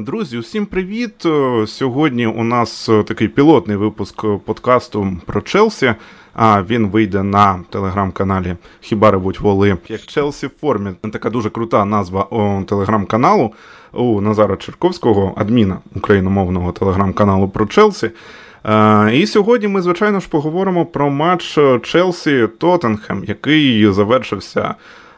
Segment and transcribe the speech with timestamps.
[0.00, 1.26] Друзі, усім привіт!
[1.26, 5.94] Е, Сьогодні у нас е, такий пілотний випуск подкасту про Челсі.
[6.34, 10.90] А він вийде на телеграм-каналі Хіба ревуть воли як Челсі в формі.
[11.12, 12.26] Така дуже крута назва
[12.66, 13.52] телеграм-каналу
[13.92, 18.10] у Назара Черковського, адміна україномовного телеграм-каналу про Челсі.
[18.64, 24.74] Е, І сьогодні ми, звичайно ж, поговоримо про матч Челсі Тоттенхем, який завершився.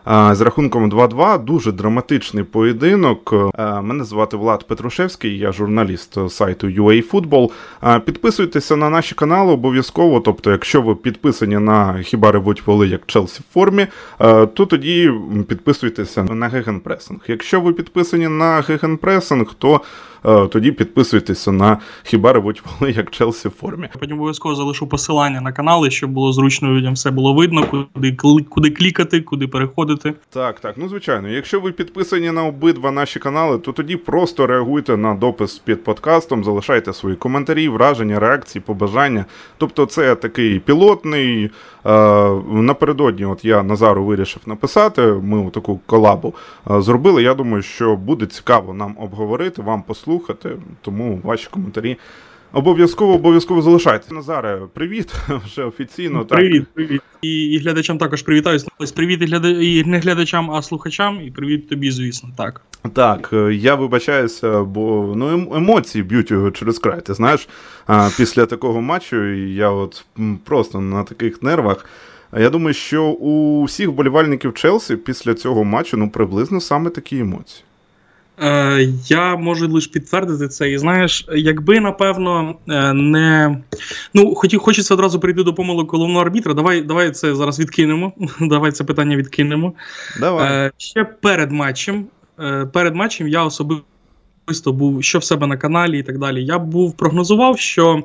[0.06, 3.34] З рахунком 2-2 дуже драматичний поєдинок.
[3.82, 7.50] Мене звати Влад Петрушевський, я журналіст сайту UA Football.
[8.00, 10.20] Підписуйтеся на наші канали обов'язково.
[10.20, 13.86] Тобто, якщо ви підписані на хіба ревуть воли як Челсі в формі,
[14.54, 15.12] то тоді
[15.48, 17.20] підписуйтеся на гегенпресинг.
[17.28, 19.80] Якщо ви підписані на гегенпресинг, то
[20.22, 23.88] тоді підписуйтеся на хіба ревуть воли як Челсі в формі.
[23.98, 28.16] Потім обов'язково залишу посилання на канали, щоб було зручно людям все було видно, куди
[28.48, 30.14] куди клікати, куди переходити.
[30.30, 31.28] Так, так, ну звичайно.
[31.28, 36.44] Якщо ви підписані на обидва наші канали, то тоді просто реагуйте на допис під подкастом,
[36.44, 39.24] залишайте свої коментарі, враження, реакції, побажання.
[39.58, 41.50] Тобто, це такий пілотний.
[42.50, 45.02] Напередодні, от я Назару вирішив написати.
[45.02, 46.34] Ми таку колабу
[46.66, 47.22] зробили.
[47.22, 50.50] Я думаю, що буде цікаво нам обговорити, вам послухати,
[50.82, 51.96] тому ваші коментарі.
[52.52, 54.14] Обов'язково обов'язково залишайте.
[54.14, 55.14] Назаре, привіт.
[55.46, 56.24] Вже офіційно.
[56.24, 56.74] Привіт, так.
[56.74, 57.02] привіт.
[57.22, 58.66] І і глядачам також привітаюсь.
[58.78, 59.48] Ось привіт і, гляда...
[59.48, 62.28] і не глядачам, а слухачам, і привіт тобі, звісно.
[62.36, 62.60] Так,
[62.92, 67.00] Так, я вибачаюся, бо ну ем, емоції б'ють його через край.
[67.00, 67.48] Ти знаєш,
[68.16, 70.04] після такого матчу я от
[70.44, 71.86] просто на таких нервах.
[72.38, 77.64] Я думаю, що у всіх вболівальників Челсі після цього матчу ну приблизно саме такі емоції.
[78.40, 80.70] Е, я можу лише підтвердити це.
[80.70, 83.58] І знаєш, якби напевно е, не
[84.14, 86.54] ну хотів, хочеться одразу прийти до помилок головного арбітра.
[86.54, 88.12] Давай давай це зараз відкинемо.
[88.40, 89.72] Давай це питання відкинемо.
[90.20, 90.66] Давай.
[90.66, 92.06] Е, ще перед матчем.
[92.72, 96.44] Перед матчем я особисто був що в себе на каналі і так далі.
[96.44, 98.04] Я був прогнозував, що.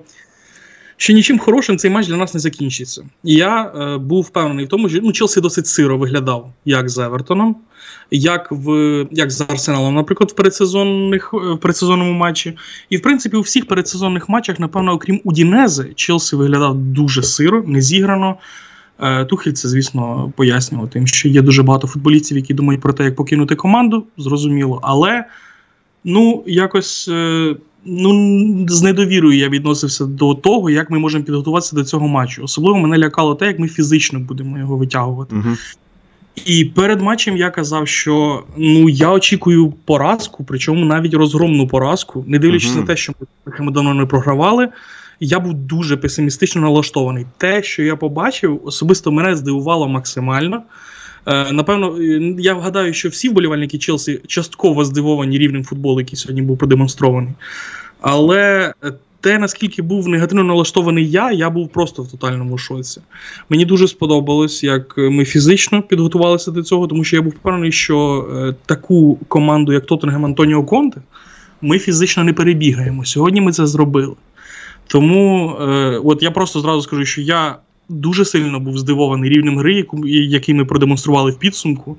[0.97, 3.03] Що нічим хорошим цей матч для нас не закінчиться.
[3.23, 6.97] І я е, був впевнений в тому, що ну, Челсі досить сиро виглядав як з
[6.97, 7.55] Евертоном,
[8.11, 12.57] як в як з Арсеналом, наприклад, в передсезонних е, в передсезонному матчі.
[12.89, 17.81] І в принципі у всіх передсезонних матчах, напевно, окрім Удінези, Челсі виглядав дуже сиро, не
[17.81, 18.35] зіграно.
[18.99, 23.03] Е, Тухель це, звісно, пояснював тим, що є дуже багато футболістів, які думають про те,
[23.03, 24.79] як покинути команду, зрозуміло.
[24.83, 25.25] Але
[26.03, 27.09] ну, якось.
[27.85, 32.43] Ну, з недовірою я відносився до того, як ми можемо підготуватися до цього матчу.
[32.43, 35.35] Особливо мене лякало те, як ми фізично будемо його витягувати.
[35.35, 35.55] Угу.
[36.45, 42.39] І перед матчем я казав, що ну я очікую поразку, причому навіть розгромну поразку, не
[42.39, 42.79] дивлячись uh-huh.
[42.79, 43.13] на те, що
[43.59, 44.69] ми давно не програвали.
[45.19, 47.25] Я був дуже песимістично налаштований.
[47.37, 50.63] Те, що я побачив, особисто мене здивувало максимально.
[51.25, 51.97] Е, Напевно,
[52.39, 57.33] я вгадаю, що всі вболівальники Челсі частково здивовані рівнем футболу, який сьогодні був продемонстрований.
[58.01, 58.73] Але
[59.25, 63.01] те, наскільки був негативно налаштований я, я був просто в тотальному шоці.
[63.49, 68.27] Мені дуже сподобалось, як ми фізично підготувалися до цього, тому що я був впевнений, що
[68.35, 71.01] е, таку команду, як Тоттенгем Антоніо Конте,
[71.61, 73.05] ми фізично не перебігаємо.
[73.05, 74.15] Сьогодні ми це зробили.
[74.87, 75.65] Тому е,
[76.03, 77.55] от я просто зразу скажу, що я
[77.89, 81.97] дуже сильно був здивований рівнем гри, який ми продемонстрували в підсумку.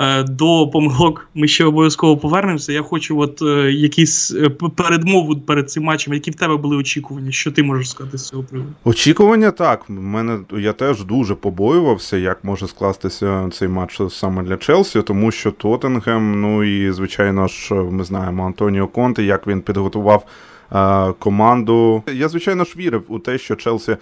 [0.00, 2.72] Е, до помилок ми ще обов'язково повернемося.
[2.72, 7.32] Я хочу, от е, якісь е, передмову перед цим матчем, які в тебе були очікування.
[7.32, 8.72] Що ти можеш сказати з цього приводу?
[8.84, 9.84] Очікування так.
[9.88, 15.50] Мене я теж дуже побоювався, як може скластися цей матч саме для Челсі, тому що
[15.50, 20.26] Тоттенгем, ну і звичайно ж, ми знаємо Антоніо Конте, як він підготував
[21.18, 22.02] команду.
[22.12, 23.96] Я звичайно ж вірив у те, що Челсі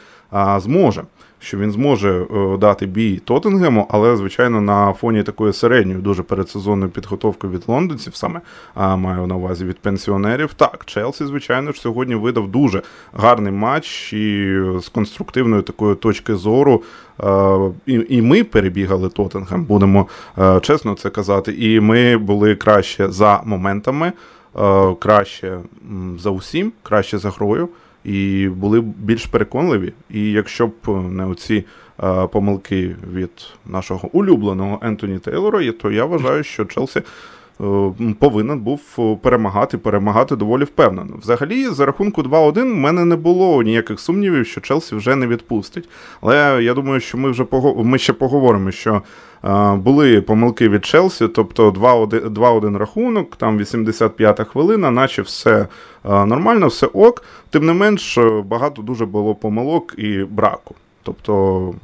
[0.56, 1.02] зможе
[1.38, 6.90] що він зможе е, дати бій Тоттенгему, але, звичайно, на фоні такої середньої, дуже передсезонної
[6.90, 8.40] підготовки від лондонців, саме
[8.76, 10.54] маю на увазі від пенсіонерів.
[10.54, 16.82] Так, Челсі, звичайно ж, сьогодні видав дуже гарний матч і з конструктивної такої точки зору.
[17.86, 20.06] І і ми перебігали Тоттенгем, будемо
[20.38, 21.54] е, чесно це казати.
[21.58, 24.12] І ми були краще за моментами, е,
[24.98, 25.58] краще
[26.18, 27.68] за усім, краще за грою
[28.04, 29.92] і були більш переконливі.
[30.10, 30.72] І якщо б
[31.10, 31.64] не оці
[32.02, 33.30] е, помилки від
[33.66, 37.02] нашого улюбленого Ентоні Тейлора, то я вважаю, що Челсі.
[37.60, 38.80] Е, повинен був
[39.22, 41.16] перемагати, перемагати доволі впевнено.
[41.22, 45.88] Взагалі, за рахунку 2-1 в мене не було ніяких сумнівів, що Челсі вже не відпустить.
[46.20, 49.02] Але я думаю, що ми вже ми ще поговоримо, що
[49.74, 55.68] були помилки від Челсі, тобто 2-1 рахунок, там 85-та хвилина, наче все
[56.04, 57.22] нормально, все ок.
[57.50, 60.74] Тим не менш, багато дуже було помилок і браку.
[61.06, 61.74] Тобто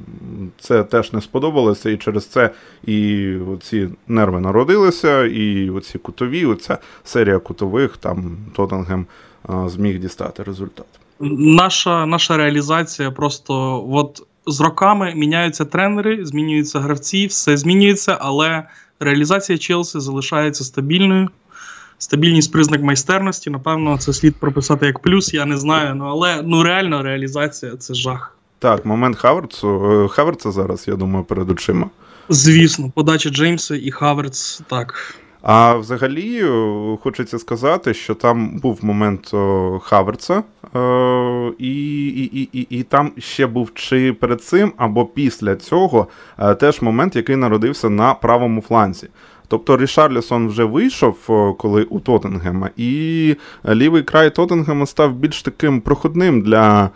[0.61, 2.51] це теж не сподобалося, і через це
[2.87, 9.07] і ці нерви народилися, і оці кутові, оця серія кутових, там Тоттенгем
[9.67, 10.87] зміг дістати результат.
[11.21, 18.63] Наша наша реалізація просто от з роками міняються тренери, змінюються гравці, все змінюється, але
[19.01, 21.29] реалізація Челсі залишається стабільною.
[21.99, 25.95] Стабільність признак майстерності, напевно, це слід прописати як плюс, я не знаю.
[25.95, 28.37] Ну але ну реально реалізація це жах.
[28.63, 29.69] Так, момент Хаверцу.
[30.05, 31.91] Е, Хаверца зараз, я думаю, перед очима.
[32.29, 35.15] Звісно, подача Джеймса і Хаверц так.
[35.43, 39.31] А взагалі е, хочеться сказати, що там був момент
[39.83, 40.43] Хаверца,
[40.75, 46.07] е, і і, і, і, там ще був чи перед цим, або після цього
[46.61, 49.09] теж момент, який народився на правому фланзі.
[49.53, 51.17] Тобто Рішарлісон вже вийшов,
[51.59, 53.35] коли у Тоттенгема, і
[53.69, 56.91] лівий край Тоттенгема став більш таким проходним для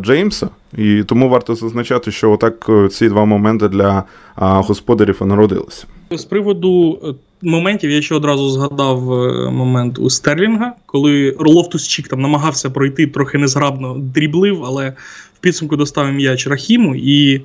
[0.00, 0.48] Джеймса.
[0.78, 4.04] І тому варто зазначати, що отак ці два моменти для
[4.36, 5.86] господарів і народилися.
[6.10, 12.08] З приводу е, моментів я ще одразу згадав е, момент у Стерлінга, коли Ролофтус Чік
[12.08, 14.92] там намагався пройти трохи незграбно дріблив, але
[15.34, 17.40] в підсумку доставив м'яч Рахіму і.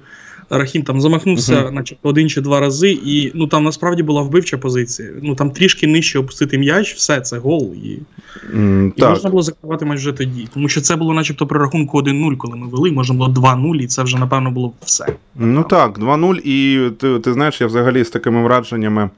[0.50, 1.72] Рахім там замахнувся, uh-huh.
[1.72, 5.10] начебто один чи два рази, і ну там насправді була вбивча позиція.
[5.22, 7.74] Ну там трішки нижче опустити м'яч, все це гол.
[7.84, 8.00] І
[8.56, 10.48] mm, і можна було закривати матч вже тоді.
[10.54, 13.88] Тому що це було, начебто, при рахунку 1-0, коли ми вели, можна було 2-0, і
[13.88, 15.06] це вже, напевно, було все.
[15.36, 19.10] Ну так, 2-0, і ти, ти знаєш, я взагалі з такими враженнями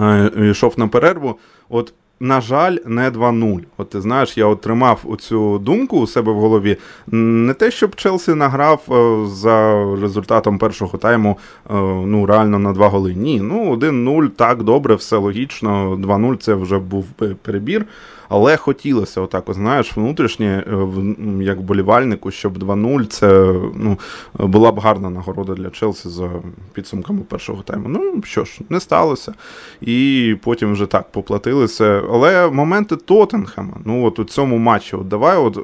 [0.00, 1.38] е, йшов на перерву.
[1.68, 3.60] От на жаль, не 2-0.
[3.76, 6.76] От ти знаєш, я отримав оцю думку у себе в голові.
[7.06, 11.38] Не те, щоб Челсі награв е, за результатом першого тайму
[11.70, 11.74] е,
[12.06, 13.14] ну, реально на два голи.
[13.14, 15.96] Ні, ну 1-0, так, добре, все логічно.
[15.96, 17.06] 2-0 це вже був
[17.42, 17.86] перебір.
[18.28, 23.98] Але хотілося, отак, знаєш, внутрішнє, е, як болівальнику, щоб 2-0 це ну,
[24.34, 26.30] була б гарна нагорода для Челсі за
[26.72, 27.88] підсумками першого тайму.
[27.88, 29.34] Ну що ж, не сталося.
[29.80, 32.02] І потім вже так поплатилися.
[32.10, 35.56] Але моменти Тоттенхема, ну от у цьому матчі, от давай от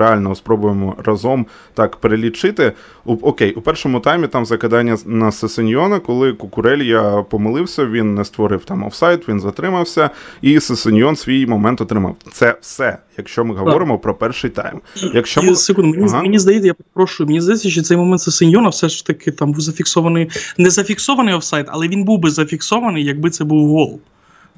[0.00, 2.72] реально спробуємо разом так перелічити.
[3.04, 8.84] Окей, у першому таймі там закидання на Сесеньйона, коли Кукурелья помилився, він не створив там
[8.84, 10.10] офсайд, він затримався,
[10.42, 12.32] і Сесеньйон свій момент отримав отримав.
[12.32, 14.02] Це все, якщо ми говоримо так.
[14.02, 14.80] про перший тайм.
[15.14, 15.56] Якщо ми...
[15.56, 16.22] Секунду, мені, ага.
[16.22, 19.60] мені здається, я прошу, мені здається, що цей момент Сесеньйона все ж таки там був
[19.60, 24.00] зафіксований, не зафіксований офсайд, але він був би зафіксований, якби це був гол.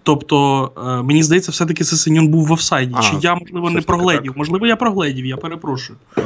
[0.02, 2.94] Тобто, е, мені здається, все-таки Сесеньон був в офсайді.
[2.96, 4.32] А, Чи я, можливо, не прогледів?
[4.36, 5.98] Можливо, я прогледів, я перепрошую.
[6.18, 6.22] Е,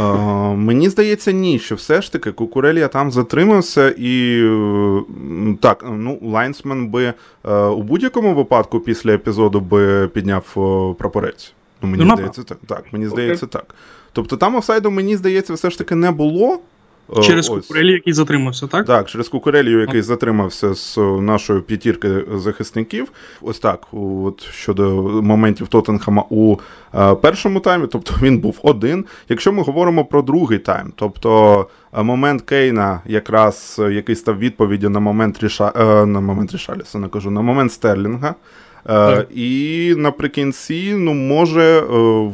[0.54, 4.44] мені здається, ні, що все ж таки Кукурелія там затримався, і
[5.60, 10.44] так, ну, Лайнсмен би е, у будь-якому випадку після епізоду би підняв
[10.98, 11.52] прапорець.
[11.82, 12.58] Ну, Мені ну, здається, так.
[12.66, 13.50] Так, мені здається, okay.
[13.50, 13.74] так.
[14.12, 16.60] Тобто там офсайду, мені здається, все ж таки не було.
[17.22, 18.86] Через Кукурелі, який затримався, так?
[18.86, 23.12] Так, через Кукурелію, який затримався з нашої п'ятірки захисників.
[23.42, 24.90] Ось так, от щодо
[25.22, 26.56] моментів Тоттенхама у
[26.94, 29.04] е, першому таймі, тобто він був один.
[29.28, 34.90] Якщо ми говоримо про другий тайм, тобто е, момент Кейна, якраз е, який став відповіддю
[34.90, 38.34] на момент Ріша, е, на момент Рішаліса, не кажу, на момент Стерлінга.
[38.88, 41.80] Е, і наприкінці, ну, може,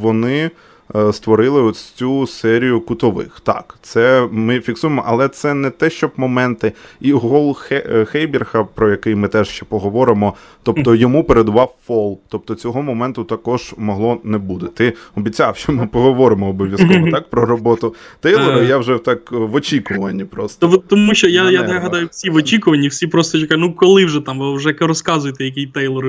[0.00, 0.50] вони.
[0.96, 3.40] Е, створили ось цю серію кутових.
[3.42, 6.72] Так, це ми фіксуємо, але це не те, щоб моменти.
[7.00, 12.20] І гол е, Хейбірха, про який ми теж ще поговоримо, тобто йому передував фол.
[12.28, 14.66] Тобто цього моменту також могло не бути.
[14.66, 18.58] Ти обіцяв, що ми поговоримо обов'язково так про роботу Тейлора.
[18.58, 18.64] Е.
[18.64, 20.82] Я вже так в очікуванні просто.
[20.88, 24.38] Тому що я я, гадаю, всі в очікуванні, всі просто чекають, ну коли вже там,
[24.38, 26.06] ви вже розказуєте, який Тейлор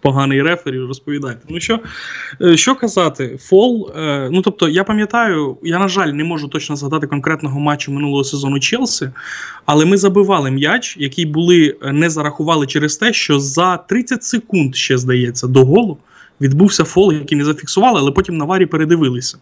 [0.00, 1.40] поганий рефері, розповідайте.
[1.48, 1.80] Ну що,
[2.54, 3.91] що казати, фол.
[3.96, 8.24] Е, ну тобто, я пам'ятаю, я, на жаль, не можу точно згадати конкретного матчу минулого
[8.24, 9.10] сезону Челсі,
[9.66, 14.76] але ми забивали м'яч, який були е, не зарахували через те, що за 30 секунд
[14.76, 15.98] ще здається до голу
[16.40, 19.38] відбувся фол, який не зафіксували, але потім на варі передивилися.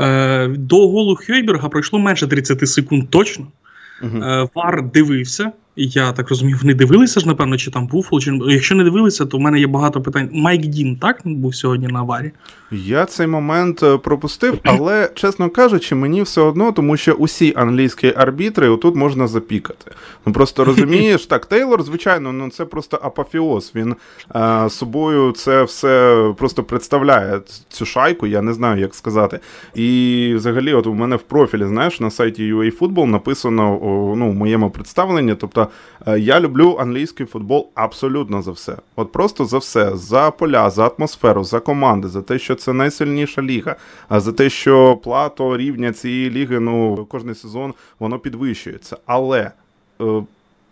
[0.00, 3.46] Е, До голу Хейберга пройшло менше 30 секунд точно.
[4.02, 4.48] Uh-huh.
[4.54, 5.52] Вар дивився.
[5.82, 9.36] Я так розумію, вони дивилися ж, напевно, чи там був чи якщо не дивилися, то
[9.36, 10.28] в мене є багато питань.
[10.32, 12.32] Майк Дін так був сьогодні на аварі?
[12.72, 18.12] Я цей момент е, пропустив, але, чесно кажучи, мені все одно, тому що усі англійські
[18.16, 19.90] арбітри отут можна запікати.
[20.26, 23.72] Ну просто розумієш, так, Тейлор, звичайно, ну це просто апофіоз.
[23.74, 23.94] Він
[24.28, 29.40] а, е, собою це все просто представляє цю шайку, я не знаю, як сказати.
[29.74, 33.78] І взагалі, от у мене в профілі, знаєш, на сайті UA Football написано
[34.16, 35.68] ну, в моєму представленні, тобто
[36.16, 38.76] я люблю англійський футбол абсолютно за все.
[38.96, 43.42] От просто за все, за поля, за атмосферу, за команди, за те, що це найсильніша
[43.42, 43.76] ліга,
[44.08, 48.96] а за те, що плато рівня цієї ліги, ну кожний сезон воно підвищується.
[49.06, 49.50] Але
[50.00, 50.22] е,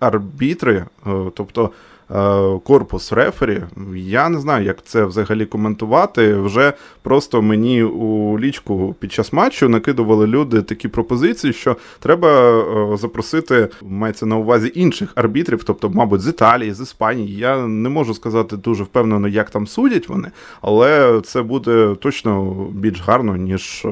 [0.00, 1.70] арбітри, е, тобто.
[2.10, 3.62] Е, корпус рефері.
[3.94, 6.34] Я не знаю, як це взагалі коментувати.
[6.34, 6.72] Вже
[7.02, 13.68] просто мені у лічку під час матчу накидували люди такі пропозиції, що треба е, запросити,
[13.82, 17.36] мається на увазі інших арбітрів, тобто, мабуть, з Італії, з Іспанії.
[17.36, 23.00] Я не можу сказати дуже впевнено, як там судять вони, але це буде точно більш
[23.00, 23.86] гарно, ніж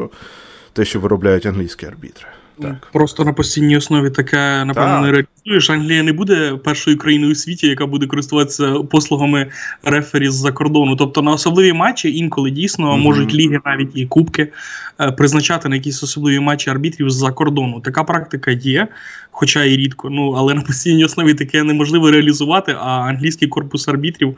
[0.72, 2.26] те, що виробляють англійські арбітри.
[2.62, 2.88] Так.
[2.92, 5.70] Просто на постійній основі таке, напевно, не реалізуєш.
[5.70, 9.46] Англія не буде першою країною у світі, яка буде користуватися послугами
[9.84, 10.96] рефері з-за кордону.
[10.96, 13.00] Тобто на особливі матчі інколи дійсно mm-hmm.
[13.00, 14.52] можуть ліги, навіть і кубки,
[15.00, 17.80] е, призначати на якісь особливі матчі арбітрів з-за кордону.
[17.80, 18.88] Така практика є,
[19.30, 20.10] хоча і рідко.
[20.10, 22.76] Ну але на постійній основі таке неможливо реалізувати.
[22.80, 24.36] А англійський корпус арбітрів.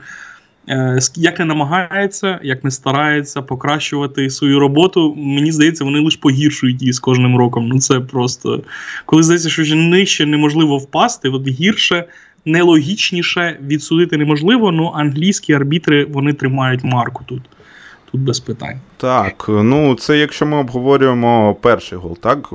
[0.68, 6.82] Е, як не намагається, як не старається покращувати свою роботу, мені здається, вони лише погіршують
[6.82, 7.68] її з кожним роком.
[7.68, 8.62] Ну це просто
[9.06, 12.04] коли здається, що вже нижче неможливо впасти, от гірше,
[12.44, 14.72] нелогічніше відсудити неможливо.
[14.72, 17.42] Ну англійські арбітри вони тримають марку тут.
[18.12, 18.80] Тут без питань.
[18.96, 22.48] Так, ну це якщо ми обговорюємо перший гол, так?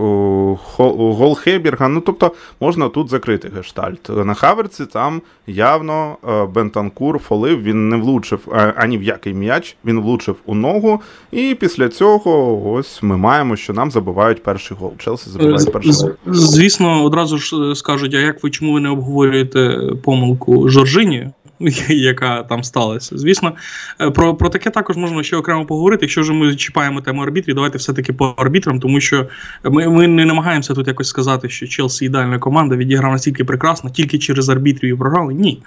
[0.77, 4.09] Гол Хейберга, ну тобто можна тут закрити гештальт.
[4.09, 9.75] На Хаверці там явно е, Бентанкур фолив, він не влучив е, ані в який м'яч,
[9.85, 11.01] він влучив у ногу.
[11.31, 14.93] І після цього ось ми маємо, що нам забивають перший гол.
[14.97, 16.11] Челсі забивають перший гол.
[16.27, 21.29] Звісно, одразу ж е, скажуть: а як ви чому ви не обговорюєте помилку Жоржині?
[21.89, 23.17] яка там сталася.
[23.17, 23.53] Звісно,
[24.01, 26.05] е, про про таке також можна ще окремо поговорити.
[26.05, 29.27] Якщо вже ми чіпаємо тему арбітрів, давайте все-таки по арбітрам, тому що
[29.63, 34.19] ми ми не намагаємося тут якось сказати, що Челсі ідеальна команда відіграв настільки прекрасно, тільки
[34.19, 35.33] через арбітрів і програли.
[35.33, 35.61] Ні.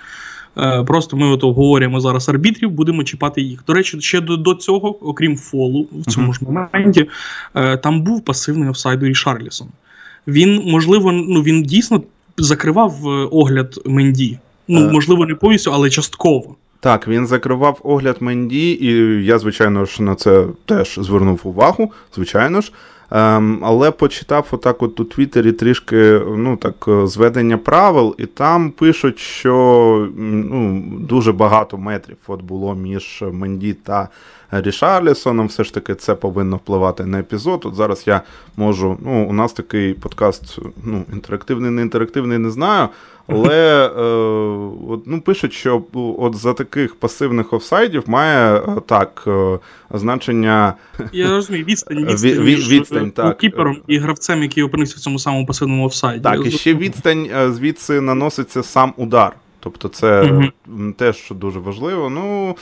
[0.58, 3.64] Е, просто ми от обговорюємо зараз арбітрів, будемо чіпати їх.
[3.66, 7.06] До речі, ще до до цього, окрім фолу, в цьому ж моменті,
[7.54, 9.68] е, там був пасивний офсайд у Рішарлісон.
[10.26, 12.02] Він, можливо, ну він дійсно
[12.38, 12.94] закривав
[13.30, 14.38] огляд Менді.
[14.68, 14.92] Ну, е.
[14.92, 16.54] можливо, не повністю, але частково.
[16.80, 18.90] Так, він закривав огляд Менді, і
[19.24, 22.72] я, звичайно ж, на це теж звернув увагу, звичайно ж.
[23.10, 28.70] Ем, Але почитав отак от у Твіттері трішки ну, так, е, зведення правил, і там
[28.70, 34.08] пишуть, що ну, дуже багато метрів от було між Менді та
[34.50, 35.46] Рішарлісоном.
[35.46, 37.62] Все ж таки це повинно впливати на епізод.
[37.64, 38.22] От зараз я
[38.56, 38.98] можу.
[39.02, 42.88] ну, У нас такий подкаст ну, інтерактивний, не інтерактивний, не знаю.
[43.28, 44.02] Але е,
[44.92, 45.82] от, ну, пишуть, що
[46.18, 49.58] от за таких пасивних офсайдів має е, так е,
[49.90, 50.74] значення.
[51.12, 53.38] Я розумію, відстань відстань, між відстань так.
[53.38, 56.22] кіпером і гравцем, який опинився в цьому самому пасивному офсайді.
[56.22, 59.32] Так, і ще відстань звідси наноситься сам удар.
[59.60, 60.92] Тобто це угу.
[60.92, 62.10] теж дуже важливо.
[62.10, 62.56] Ну,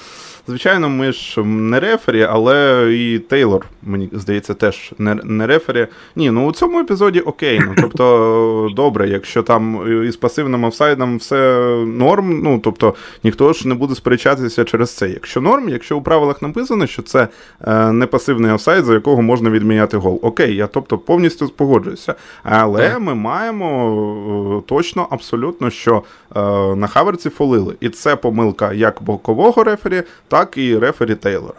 [0.47, 5.87] звичайно, ми ж не рефері, але і Тейлор, мені здається, теж не не рефері.
[6.17, 7.61] Ні, ну у цьому епізоді окей.
[7.67, 13.75] Ну, Тобто, добре, якщо там із пасивним офсайдом все норм, ну тобто ніхто ж не
[13.75, 15.09] буде сперечатися через це.
[15.09, 17.29] Якщо норм, якщо у правилах написано, що це
[17.67, 20.21] е, не пасивний офсайд, за якого можна відміняти гол.
[20.23, 22.15] Окей, я тобто повністю погоджуюся.
[22.43, 26.03] Але ми маємо е, точно абсолютно, що
[26.37, 26.41] е,
[26.77, 27.75] на Хаверці фолили.
[27.81, 30.03] І це помилка як бокового рефері,
[30.35, 31.55] так і рефері Тейлора.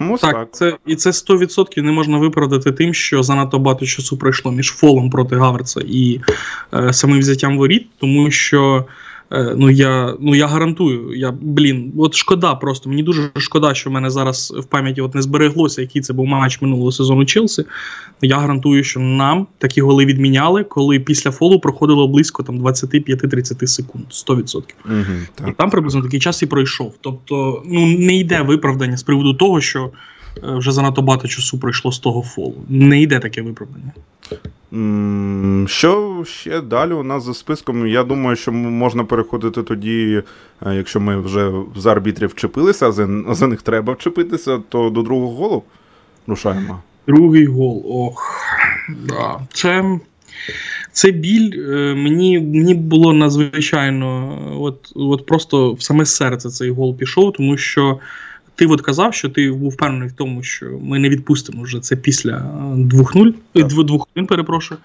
[0.00, 4.16] Ось так, так, це і це 100% не можна виправдати тим, що занадто багато часу
[4.16, 6.20] пройшло між фолом проти Гаверца і
[6.74, 8.84] е, самим взяттям воріт, тому що
[9.56, 12.88] ну я ну я гарантую, я блін, от шкода просто.
[12.88, 16.26] Мені дуже шкода, що в мене зараз в пам'яті от не збереглося, який це був
[16.26, 17.64] матч минулого сезону Челсі.
[18.22, 24.04] Я гарантую, що нам такі голи відміняли, коли після фолу проходило близько там 25-30 секунд,
[24.10, 24.62] 100%.
[24.84, 24.94] Угу,
[25.34, 25.48] так.
[25.48, 26.94] І там приблизно такий час і пройшов.
[27.00, 29.90] Тобто, ну не йде виправдання з приводу того, що
[30.36, 32.56] е, вже занадто багато часу пройшло з того фолу.
[32.68, 33.92] Не йде таке виправдання.
[35.66, 37.86] Що ще далі у нас за списком?
[37.86, 40.22] Я думаю, що можна переходити тоді,
[40.66, 42.88] е, якщо ми вже з арбітрів вчепилися,
[43.28, 45.62] а за них треба вчепитися, то до другого голу
[46.26, 46.82] рушаємо.
[47.06, 47.84] Другий гол.
[47.88, 48.40] Ох.
[49.06, 49.40] Да.
[49.52, 49.98] Це
[50.92, 51.52] це біль.
[51.54, 57.56] Е, мені мені було надзвичайно, от, от просто в саме серце цей гол пішов, тому
[57.56, 57.98] що.
[58.56, 61.96] Ти от казав, що ти був впевнений в тому, що ми не відпустимо вже це
[61.96, 62.32] після
[62.76, 64.80] 2-0, е, 2-1, е, перепрошую.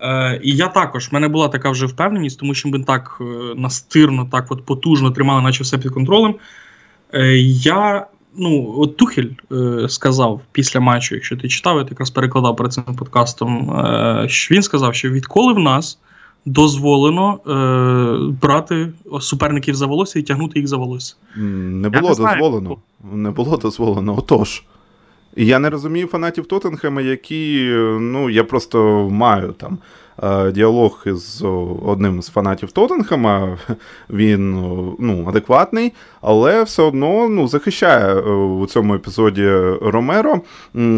[0.00, 3.24] Е, І я також в мене була така вже впевненість, тому що ми так е,
[3.56, 6.34] настирно, так от потужно тримали, наче все під контролем.
[7.14, 12.56] Е, Я, ну, от Тухель е, сказав після матчу, якщо ти читав, я якраз перекладав
[12.56, 13.70] перед цим подкастом.
[13.70, 15.98] е, що Він сказав, що відколи в нас
[16.46, 21.14] дозволено е, брати суперників за волосся і тягнути їх за волосся.
[21.36, 22.76] Не було не дозволено.
[23.12, 24.18] Не було дозволено.
[24.18, 24.62] Отож.
[25.36, 27.70] Я не розумію фанатів Тоттенхема, які,
[28.00, 29.78] ну, я просто маю там
[30.22, 31.44] Е, діалог із
[31.86, 33.58] одним з фанатів Тоттенхема,
[34.10, 34.52] він
[34.98, 39.48] ну, адекватний, але все одно ну, захищає е, у цьому епізоді
[39.82, 40.40] Ромеро,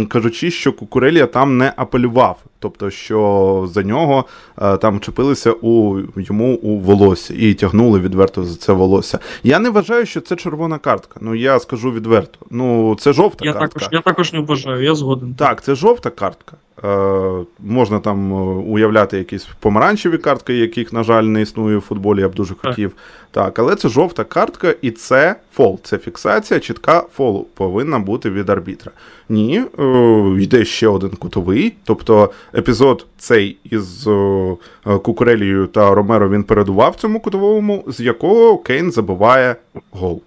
[0.08, 2.38] кажучи, що Кукурелія там не апелював.
[2.62, 4.25] Тобто, що за нього
[4.62, 9.19] е, там чепилися у йому у волосся і тягнули відверто за це волосся.
[9.42, 11.21] Я не вважаю, що це червона картка.
[11.21, 12.38] Ну я скажу відверто.
[12.50, 13.81] Ну це жовта я картка.
[13.81, 15.35] Також, я також не вважаю, я згоден.
[15.35, 16.57] Так, це жовта картка.
[16.85, 18.33] Е, Можна там
[18.73, 22.92] уявляти якісь помаранчеві картки, яких, на жаль, не існує в футболі, я б дуже хотів.
[23.31, 25.81] Так, але це жовта картка, і це фол.
[25.83, 28.92] Це фіксація, чітка фолу повинна бути від арбітра.
[29.32, 31.72] Ні, е, йде ще один кутовий.
[31.84, 34.56] Тобто епізод цей із е,
[35.02, 39.56] Кукурелією та Ромеро він передував цьому кутовому, з якого Кейн забиває
[39.90, 40.22] гол.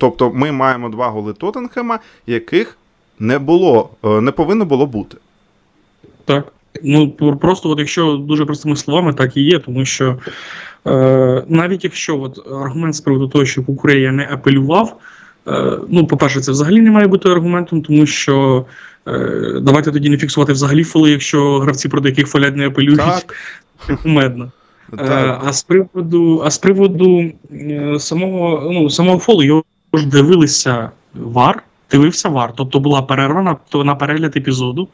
[0.00, 2.78] Тобто ми маємо два голи Тоттенхема, яких
[3.18, 5.16] не було, е, не повинно було бути.
[6.24, 6.52] Так.
[6.82, 10.18] Ну, просто, от якщо дуже простими словами, так і є, тому що
[10.86, 15.00] е, навіть якщо от аргумент з приводу того, що Кукурея не апелював,
[15.88, 18.66] ну, по-перше, це взагалі не має бути аргументом, тому що
[19.08, 23.34] е, давайте тоді не фіксувати взагалі фоли, якщо гравці, проти яких фолять не апелюють, так.
[24.02, 24.52] кумедно.
[24.98, 30.90] Е, а з приводу а з приводу е, самого ну, самого фолу його ж дивилися
[31.14, 34.88] вар, дивився вар, тобто була перерва на, на перегляд епізоду.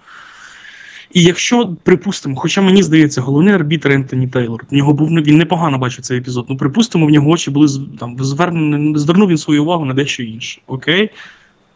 [1.13, 5.79] І якщо, припустимо, хоча мені здається, головний арбітр Ентоні Тейлор, в нього був він непогано
[5.79, 6.47] бачив цей епізод.
[6.49, 10.61] Ну, припустимо, в нього очі були там звернені, звернув він свою увагу на дещо інше.
[10.67, 11.11] Окей?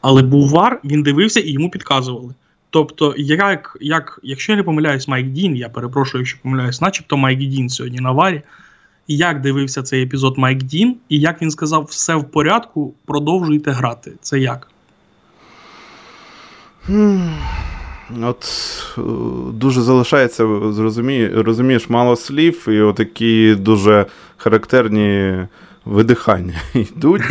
[0.01, 2.35] Але був вар, він дивився і йому підказували.
[2.71, 7.39] Тобто, як, як, якщо я не помиляюсь, Майк Дін, я перепрошую, якщо помиляюсь, начебто Майк
[7.39, 8.43] Дін сьогодні на варі.
[9.09, 14.13] Як дивився цей епізод Майк Дін, і як він сказав, все в порядку, продовжуйте грати.
[14.21, 14.69] Це як?
[18.23, 18.45] От
[18.99, 19.01] е,
[19.53, 20.45] дуже залишається,
[21.35, 24.07] розумієш, мало слів, і отакі дуже
[24.37, 25.39] характерні
[25.85, 27.23] видихання йдуть.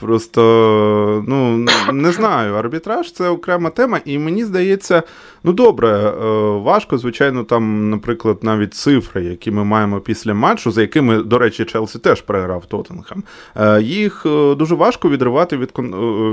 [0.00, 5.02] Просто ну не знаю, арбітраж це окрема тема, і мені здається,
[5.44, 6.12] ну добре, е,
[6.58, 11.64] важко, звичайно, там, наприклад, навіть цифри, які ми маємо після матчу, за якими, до речі,
[11.64, 13.22] Челсі теж переграв Тоттенхем,
[13.56, 15.72] е, їх е, дуже важко відривати від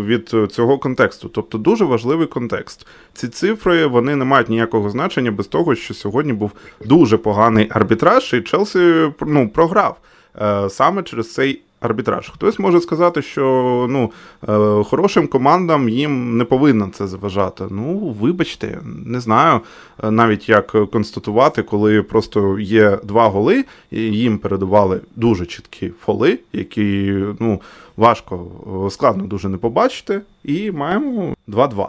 [0.06, 1.30] від цього контексту.
[1.30, 2.88] Тобто дуже важливий контекст.
[3.13, 6.52] Ці цифри вони не мають ніякого значення без того, що сьогодні був
[6.86, 9.97] дуже поганий арбітраж, і Челсі ну, програв.
[10.41, 12.30] Е, саме через цей арбітраж.
[12.30, 13.41] Хтось може сказати, що
[13.89, 14.12] ну,
[14.50, 17.63] е, хорошим командам їм не повинно це заважати.
[17.72, 19.60] Ну, вибачте, не знаю
[20.04, 27.13] навіть як констатувати, коли просто є два голи, і їм передавали дуже чіткі фоли, які
[27.39, 27.62] ну,
[27.98, 28.48] важко,
[28.91, 31.88] складно дуже не побачити, і маємо 2-2.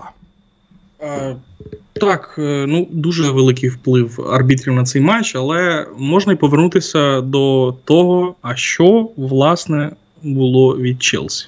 [1.92, 7.74] Так, е, ну дуже великий вплив арбітрів на цей матч, але можна й повернутися до
[7.84, 9.90] того, а що власне
[10.22, 11.46] було від Челсі.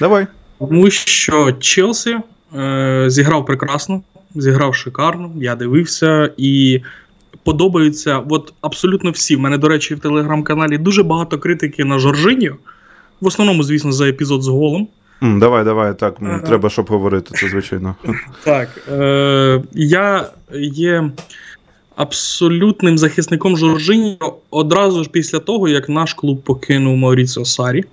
[0.00, 0.26] Давай.
[0.58, 2.16] Тому що Челсі
[2.56, 4.02] е, зіграв прекрасно,
[4.34, 5.30] зіграв шикарно.
[5.36, 6.80] Я дивився і
[7.42, 9.36] подобаються от абсолютно всі.
[9.36, 12.56] В мене, до речі, в телеграм-каналі дуже багато критики на Жоржинію.
[13.20, 14.88] В основному, звісно, за епізод з голом.
[15.22, 16.16] Mm, давай, давай, так.
[16.20, 16.38] Ага.
[16.38, 17.94] Треба, щоб говорити, це звичайно.
[18.44, 18.68] Так.
[18.92, 21.10] Е, Я є
[21.96, 24.18] абсолютним захисником Жоржині
[24.50, 27.84] одразу ж після того, як наш клуб покинув Мауріціо Сарі.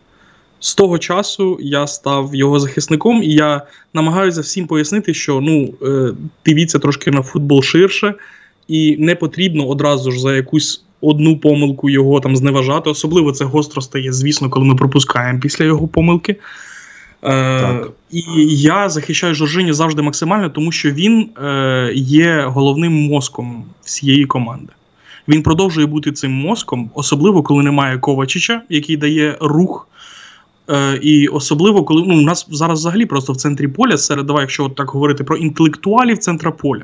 [0.60, 3.62] З того часу я став його захисником, і я
[3.94, 6.14] намагаюся всім пояснити, що ну, е,
[6.46, 8.14] дивіться трошки на футбол ширше,
[8.68, 12.90] і не потрібно одразу ж за якусь одну помилку його там зневажати.
[12.90, 16.36] Особливо це гостро стає, звісно, коли ми пропускаємо після його помилки.
[17.24, 18.22] Е, І
[18.62, 24.74] я захищаю Жоржині завжди максимально, тому що він е, є головним мозком всієї команди.
[25.28, 29.88] Він продовжує бути цим мозком, особливо коли немає Ковачича, який дає рух.
[30.70, 34.44] Е, І особливо, коли ну, у нас зараз взагалі просто в центрі поля, серед давай,
[34.44, 36.84] якщо так говорити про інтелектуалів центра поля.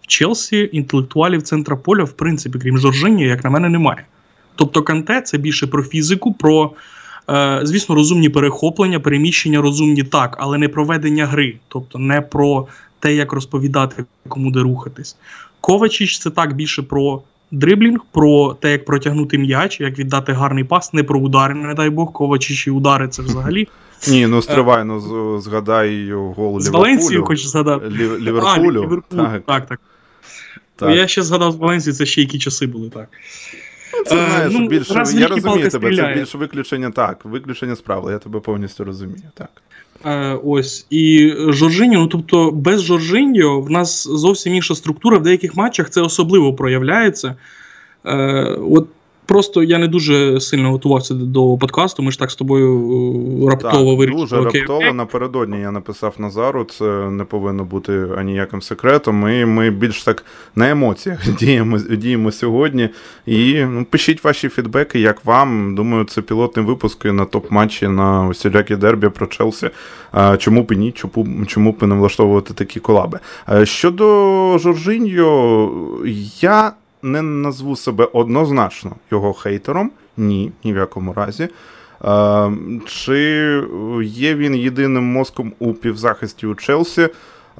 [0.00, 4.04] В Челсі інтелектуалів центра поля, в принципі, крім Жоржині, як на мене, немає.
[4.56, 6.70] Тобто Канте це більше про фізику, про
[7.30, 12.66] Е, звісно, розумні перехоплення, переміщення розумні так, але не проведення гри, тобто не про
[13.00, 15.16] те, як розповідати, кому де рухатись.
[15.60, 20.92] Ковачіч це так більше про дриблінг, про те, як протягнути м'яч, як віддати гарний пас,
[20.92, 23.68] не про удари, не дай Бог, Ковачіч і удари це взагалі.
[24.08, 27.88] Ні, ну стривай, ну згадай гол З Валенсією хочу згадати.
[28.20, 28.80] Ліверпулю.
[28.80, 29.18] А, Ліверпуль.
[29.18, 29.66] Так, так.
[29.66, 29.80] так.
[30.76, 30.96] так.
[30.96, 33.08] Я ще згадав з Валенсії, це ще які часи були, так.
[34.06, 38.40] Це знаєш, ну, більше, я розумію тебе, це більше виключення так, виключення справи, я тебе
[38.40, 39.22] повністю розумію.
[39.34, 39.48] так.
[40.04, 40.86] Е, Ось.
[40.90, 46.00] І Жоржиньо, ну тобто, без Жоржиньо в нас зовсім інша структура, в деяких матчах це
[46.00, 47.36] особливо проявляється.
[48.06, 48.88] Е, От
[49.32, 52.02] Просто я не дуже сильно готувався до подкасту.
[52.02, 52.80] Ми ж так з тобою
[53.42, 54.22] е, раптово вирішили.
[54.22, 54.92] Дуже окей, раптово окей.
[54.92, 56.64] напередодні я написав Назару.
[56.64, 59.28] Це не повинно бути аніяким секретом.
[59.28, 60.24] І ми більш так
[60.56, 62.88] на емоціях діємо діємо сьогодні.
[63.26, 65.74] І ну, пишіть ваші фідбеки, як вам.
[65.74, 69.70] Думаю, це пілотний випуск на топ-матчі на усілякі дербі про Челсі.
[70.38, 70.92] Чому б і ні?
[70.92, 73.18] Чому, чому б не влаштовувати такі колаби?
[73.64, 75.70] Щодо Жоржиньо,
[76.40, 79.90] я не назву себе однозначно його хейтером.
[80.16, 81.48] Ні, ні в якому разі.
[82.04, 82.52] Е,
[82.86, 83.16] Чи
[84.02, 87.08] є він єдиним мозком у півзахисті у Челсі?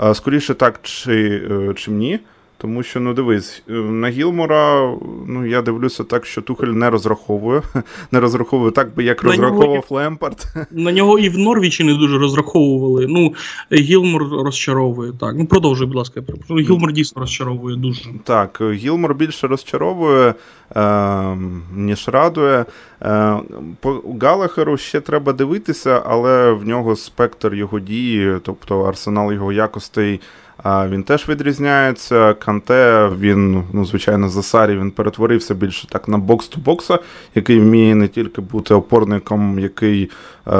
[0.02, 2.20] Е, скоріше так, чи, е, чи ні.
[2.62, 4.94] Тому що, ну дивись, е, на Гілмора,
[5.27, 7.62] ну я дивлюся так, що Тухель не розраховує.
[8.12, 10.46] Не розраховує так, би як на розраховував нього, Лемпард.
[10.70, 13.07] На нього і в Норвічі не дуже розраховували.
[13.09, 13.35] Ну,
[13.72, 15.12] Гілмор розчаровує.
[15.20, 18.03] Так, ну продовжуй, будь ласка, Гілмор дійсно розчаровує дуже.
[18.25, 20.35] Так, Гілмор більше розчаровує,
[20.77, 21.37] е,
[21.77, 22.64] ніж радує.
[23.03, 23.37] Е,
[23.81, 30.20] По Галахеру ще треба дивитися, але в нього спектр його дії, тобто арсенал його якостей.
[30.64, 32.34] Він теж відрізняється.
[32.34, 36.98] Канте, він, ну, звичайно, за Сарі він перетворився більше так на бокс-ту-бокса,
[37.34, 40.10] який вміє не тільки бути опорником, який
[40.46, 40.58] е,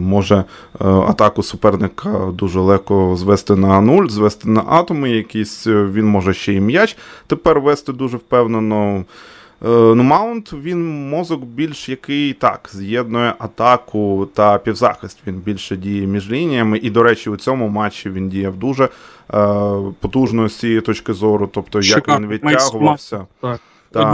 [0.00, 0.44] може е,
[0.84, 6.60] атаку суперника дуже легко звести на нуль, звести на атоми якісь, він може ще і
[6.60, 9.04] м'яч тепер вести дуже впевнено.
[9.64, 15.18] Е, ну, Маунт він мозок більш який так з'єднує атаку та півзахист.
[15.26, 16.78] Він більше діє між лініями.
[16.78, 18.88] І, до речі, у цьому матчі він діяв дуже е,
[20.00, 21.50] потужно з цієї точки зору.
[21.52, 23.26] Тобто, як він відтягувався.
[23.40, 23.60] Так.
[23.90, 24.08] так.
[24.08, 24.12] Е,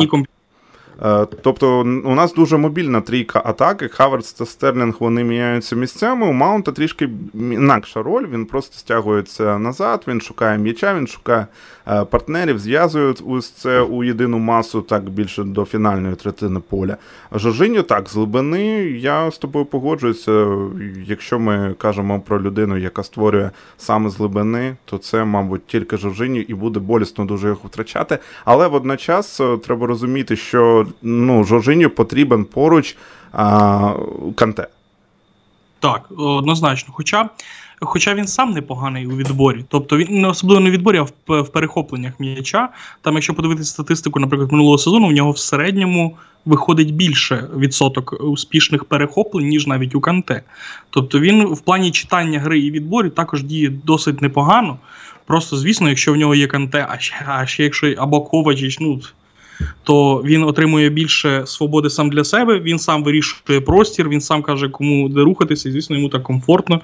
[1.42, 3.88] тобто у нас дуже мобільна трійка атаки.
[3.88, 6.26] Хаверс та Стерлінг вони міняються місцями.
[6.26, 8.26] У Маунта трішки інакша роль.
[8.32, 11.46] Він просто стягується назад, він шукає м'яча, він шукає
[11.88, 16.96] е, партнерів, зв'язує ось це у єдину масу, так більше до фінальної третини поля.
[17.32, 18.60] Жоржиньо так, з глибини
[18.90, 20.46] я з тобою погоджуюся.
[21.06, 26.40] Якщо ми кажемо про людину, яка створює саме з глибини, то це, мабуть, тільки Жоржиньо
[26.40, 28.18] і буде болісно дуже їх втрачати.
[28.44, 32.96] Але водночас е, треба розуміти, що ну, Жоржиню потрібен поруч
[33.32, 33.94] а,
[34.34, 34.66] Канте.
[35.80, 36.94] Так, однозначно.
[36.96, 37.28] Хоча
[37.80, 39.64] хоча він сам непоганий у відборі.
[39.68, 42.68] Тобто він не особливо не в відборі, а в, перехопленнях м'яча.
[43.02, 48.84] Там, якщо подивитися статистику, наприклад, минулого сезону, в нього в середньому виходить більше відсоток успішних
[48.84, 50.42] перехоплень, ніж навіть у Канте.
[50.90, 54.78] Тобто він в плані читання гри і відборів також діє досить непогано.
[55.26, 59.00] Просто, звісно, якщо в нього є Канте, а ще, а ще якщо або Ковачич, ну
[59.82, 62.60] то він отримує більше свободи сам для себе.
[62.60, 66.74] Він сам вирішує простір, він сам каже, кому де рухатися, і звісно, йому так комфортно.
[66.76, 66.80] Е,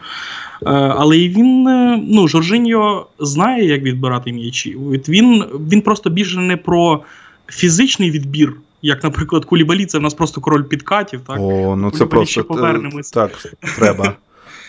[0.70, 4.76] але і він, е, ну, Жоржиньо знає, як відбирати м'ячі.
[5.08, 7.02] Він, Він просто більше не про
[7.46, 8.52] фізичний відбір.
[8.82, 11.20] Як, наприклад, Кулібалі, це в нас просто король підкатів.
[11.26, 11.36] Так?
[11.40, 13.10] О, ну це просто повернемось.
[13.10, 13.30] Так,
[13.76, 14.12] треба.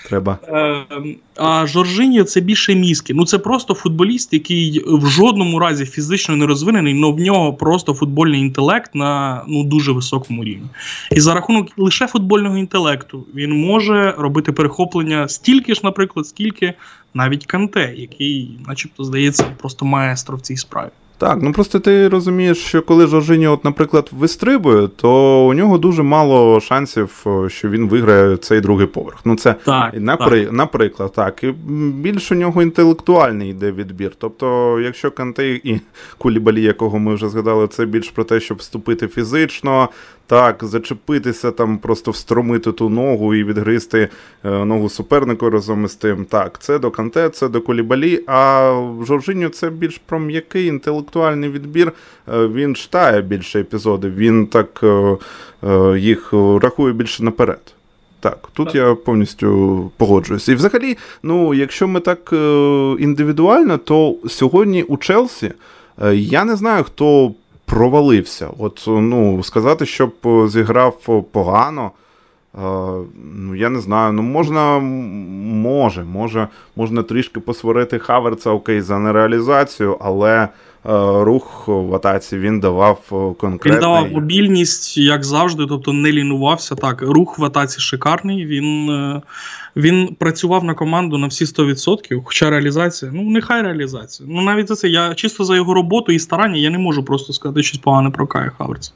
[0.07, 0.37] Треба.
[0.47, 0.85] Е,
[1.35, 3.13] а Жоржиньо це більше мізки.
[3.13, 7.93] Ну це просто футболіст, який в жодному разі фізично не розвинений, але в нього просто
[7.93, 10.67] футбольний інтелект на ну дуже високому рівні.
[11.11, 16.73] І за рахунок лише футбольного інтелекту він може робити перехоплення стільки ж, наприклад, скільки
[17.13, 20.89] навіть Канте, який, начебто, здається, просто маестро в цій справі.
[21.19, 26.03] Так, ну просто ти розумієш, що коли Жоржиньо, от, наприклад, вистрибує, то у нього дуже
[26.03, 29.17] мало шансів, що він виграє цей другий поверх.
[29.25, 30.43] Ну це так, напри...
[30.45, 30.53] так.
[30.53, 31.43] наприклад, так.
[31.43, 31.51] І
[31.91, 34.11] більш у нього інтелектуальний йде відбір.
[34.17, 35.81] Тобто, якщо Канте і
[36.17, 39.89] Кулібалі, якого ми вже згадали, це більш про те, щоб вступити фізично,
[40.27, 44.09] так, зачепитися, там, просто встромити ту ногу і відгризти
[44.45, 46.25] е, ногу супернику разом із тим.
[46.25, 48.23] Так, це до Канте, це до Колібалі.
[48.27, 51.93] А в Жоржиню це більш про м'який інтелектуальний відбір.
[52.33, 55.17] Е, він читає більше епізодів, він так е,
[55.99, 57.73] їх рахує більше наперед.
[58.19, 58.75] Так, тут так.
[58.75, 60.51] я повністю погоджуюся.
[60.51, 62.33] І взагалі, ну, якщо ми так
[62.99, 65.51] індивідуально, то сьогодні у Челсі
[66.13, 67.33] я не знаю, хто
[67.67, 68.49] провалився.
[68.57, 70.13] От, ну, сказати, щоб
[70.47, 71.91] зіграв погано.
[73.35, 79.97] Ну, я не знаю, ну можна, може, може, можна трішки посварити Хаверца окей, за нереалізацію,
[79.99, 80.47] але
[80.83, 82.99] рух в атаці, він давав
[83.39, 83.73] конкретний...
[83.73, 86.75] Він давав мобільність, як завжди, тобто не лінувався.
[86.75, 88.45] Так, рух в атаці шикарний.
[88.45, 89.21] Він
[89.75, 94.29] він працював на команду на всі 100%, хоча реалізація, ну нехай реалізація.
[94.31, 97.33] Ну навіть за це я чисто за його роботу і старання я не можу просто
[97.33, 98.91] сказати щось погане про Кая Хаверца.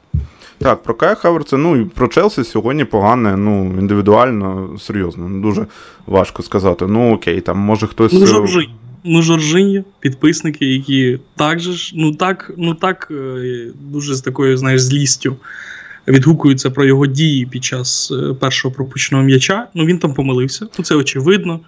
[0.58, 5.66] Так, про Кая Хаверца, ну і про Челсі сьогодні погане, ну, індивідуально, серйозно, дуже
[6.06, 6.86] важко сказати.
[6.86, 8.12] Ну окей, там може хтось.
[8.12, 8.48] Ну,
[9.04, 14.56] Ну, Жоржинь, підписники, які так же ж, ну так, ну так, е, дуже з такою,
[14.56, 15.36] знаєш, злістю
[16.08, 19.66] відгукуються про його дії під час е, першого пропущеного м'яча.
[19.74, 21.60] Ну він там помилився, ну це очевидно.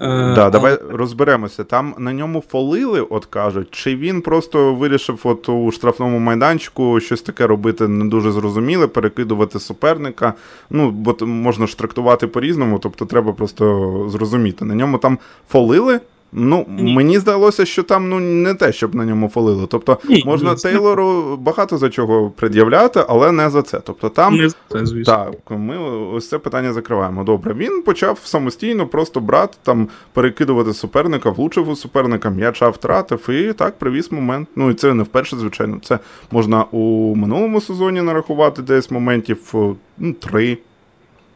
[0.00, 1.64] Е, да, Давай розберемося.
[1.64, 7.22] Там на ньому фолили, от кажуть, чи він просто вирішив от у штрафному майданчику щось
[7.22, 10.34] таке робити не дуже зрозуміле, перекидувати суперника.
[10.70, 14.64] Ну, бо можна ж трактувати по-різному, тобто треба просто зрозуміти.
[14.64, 16.00] На ньому там фолили.
[16.32, 16.94] Ну, Ні.
[16.94, 19.66] мені здалося, що там ну не те, щоб на ньому фолили.
[19.70, 20.70] Тобто Ні, можна звісно.
[20.70, 23.80] Тейлору багато за чого пред'являти, але не за це.
[23.80, 25.14] Тобто там не за це, звісно.
[25.14, 25.78] Так, ми
[26.14, 27.24] ось це питання закриваємо.
[27.24, 33.52] Добре, він почав самостійно просто брати, там перекидувати суперника, влучив у суперника, м'яча втратив і
[33.52, 34.48] так привіз момент.
[34.56, 35.78] Ну і це не вперше, звичайно.
[35.82, 35.98] Це
[36.30, 39.54] можна у минулому сезоні нарахувати десь моментів
[39.98, 40.58] ну, три.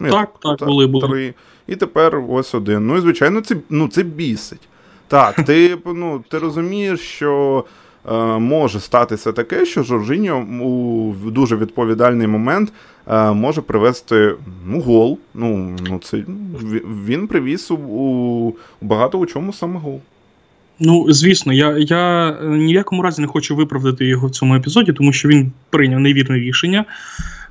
[0.01, 1.09] Ну, так, так, так, були, були.
[1.09, 1.35] Три.
[1.67, 2.87] І тепер ось один.
[2.87, 4.69] Ну і звичайно, це ну, це бісить.
[5.11, 7.65] Так, ти ну, ти розумієш, що
[8.11, 12.73] е, може статися таке, що Жоржиньо у дуже відповідальний момент
[13.09, 14.35] е, може привести
[14.67, 15.19] ну, гол.
[15.35, 16.25] Ну, ну, це,
[17.07, 20.01] Він привіз у, у багато у чому саме гол.
[20.81, 24.93] Ну, звісно, я я ні в якому разі не хочу виправдати його в цьому епізоді,
[24.93, 26.85] тому що він прийняв невірне рішення.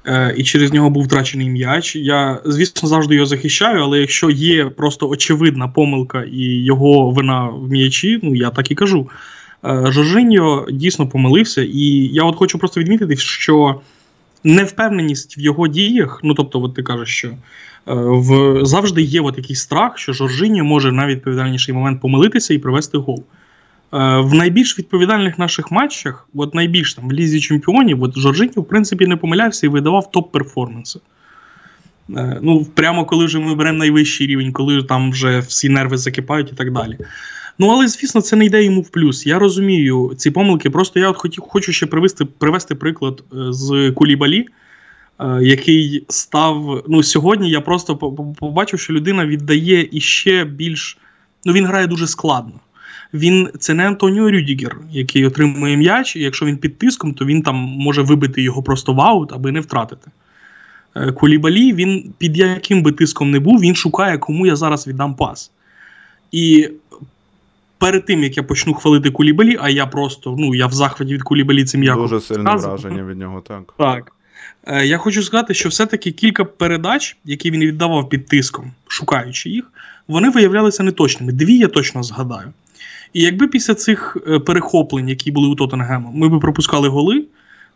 [0.10, 1.96] Е, і через нього був втрачений м'яч.
[1.96, 7.70] Я, звісно, завжди його захищаю, але якщо є просто очевидна помилка і його вина в
[7.70, 9.10] м'ячі, ну я так і кажу.
[9.66, 13.82] Е, Жоржиньо дійсно помилився, і я от хочу просто відмітити, що
[14.44, 17.36] невпевненість в його діях, ну тобто, от ти кажеш, що е,
[17.86, 22.98] в завжди є от якийсь страх, що Жоржиньо може на відповідальніший момент помилитися і привести
[22.98, 23.24] гол.
[23.94, 28.68] Е, в найбільш відповідальних наших матчах, от найбільш там в лізі чемпіонів, от Жоржиньо, в
[28.68, 31.00] принципі, не помилявся і видавав топ-перформанси.
[32.18, 36.52] Е, ну, Прямо коли вже ми беремо найвищий рівень, коли там вже всі нерви закипають
[36.52, 36.98] і так далі.
[37.60, 39.26] Ну, але, звісно, це не йде йому в плюс.
[39.26, 40.70] Я розумію ці помилки.
[40.70, 44.46] Просто я от хотів, хочу ще привести привести приклад е, з Кулібалі,
[45.42, 46.84] який став.
[46.88, 47.98] Ну, Сьогодні я просто
[48.40, 50.98] побачив, що людина віддає іще більш.
[51.46, 52.54] Ну, він грає дуже складно
[53.14, 57.42] він це не Антоніо Рюдігер, який отримує м'яч, і якщо він під тиском, то він
[57.42, 60.12] там може вибити його просто в аут, аби не втратити.
[60.96, 65.16] Е, Кулібалі, він під яким би тиском не був, він шукає, кому я зараз віддам
[65.16, 65.52] пас.
[66.32, 66.70] І
[67.78, 71.24] перед тим, як я почну хвалити Кулібалі, а я просто ну, я в захваті від
[71.24, 73.74] Кулібалі цим м'яко Дуже сильне враження від нього, так.
[73.78, 74.12] Так.
[74.68, 79.72] Е, я хочу сказати, що все-таки кілька передач, які він віддавав під тиском, шукаючи їх,
[80.08, 81.34] вони виявлялися неточними.
[81.34, 82.54] Дві я точно згадаю.
[83.14, 87.26] І якби після цих е, перехоплень, які були у Тоттенгема, ми б пропускали голи,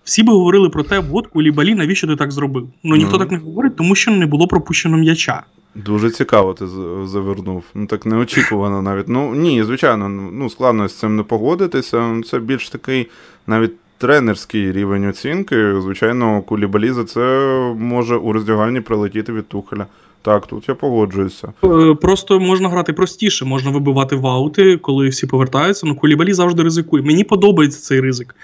[0.03, 2.69] всі б говорили про те, от Кулібалі, навіщо ти так зробив?
[2.83, 3.19] Ну ніхто mm.
[3.19, 5.43] так не говорить, тому що не було пропущено м'яча.
[5.75, 6.67] Дуже цікаво, ти
[7.05, 7.63] завернув.
[7.75, 9.09] Ну так неочікувано навіть.
[9.09, 12.21] Ну ні, звичайно, ну складно з цим не погодитися.
[12.25, 13.07] Це більш такий
[13.47, 15.81] навіть тренерський рівень оцінки.
[15.81, 19.85] Звичайно, Кулібалі за це може у роздягальні прилетіти від Тухеля.
[20.23, 21.53] Так, тут я погоджуюся.
[21.63, 25.87] Е, просто можна грати простіше, можна вибивати ваути, коли всі повертаються.
[25.87, 27.03] Ну Кулібалі завжди ризикує.
[27.03, 28.35] Мені подобається цей ризик.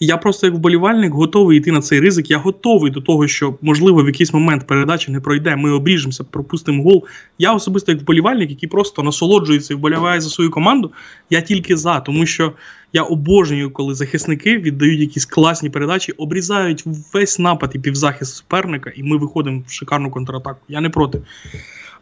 [0.00, 2.30] Я просто як вболівальник готовий йти на цей ризик.
[2.30, 5.56] Я готовий до того, що можливо в якийсь момент передача не пройде.
[5.56, 7.04] Ми обріжемося, пропустимо гол.
[7.38, 10.92] Я особисто як вболівальник, який просто насолоджується і вболіває за свою команду.
[11.30, 12.52] Я тільки за, тому що
[12.92, 19.02] я обожнюю, коли захисники віддають якісь класні передачі, обрізають весь напад і півзахист суперника, і
[19.02, 20.60] ми виходимо в шикарну контратаку.
[20.68, 21.20] Я не проти.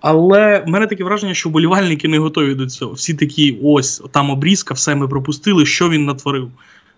[0.00, 2.92] Але в мене таке враження, що вболівальники не готові до цього.
[2.92, 6.50] Всі такі, ось там обрізка, все ми пропустили, що він натворив.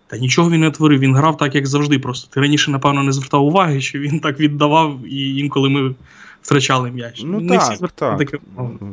[0.07, 1.99] Та нічого він не творив, він грав так, як завжди.
[1.99, 5.95] Просто ти раніше, напевно, не звертав уваги, що він так віддавав, і інколи ми
[6.41, 7.21] втрачали м'яч.
[7.25, 8.17] Ну не так, всі так.
[8.17, 8.37] Таке...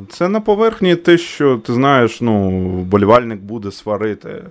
[0.08, 2.50] Це на поверхні те, що ти знаєш, ну,
[2.80, 4.42] вболівальник буде сварити е,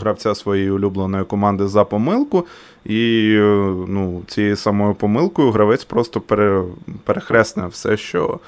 [0.00, 2.46] гравця своєї улюбленої команди за помилку,
[2.84, 6.62] і е, ну, цією самою помилкою гравець просто пере...
[7.04, 8.40] перехресне все, що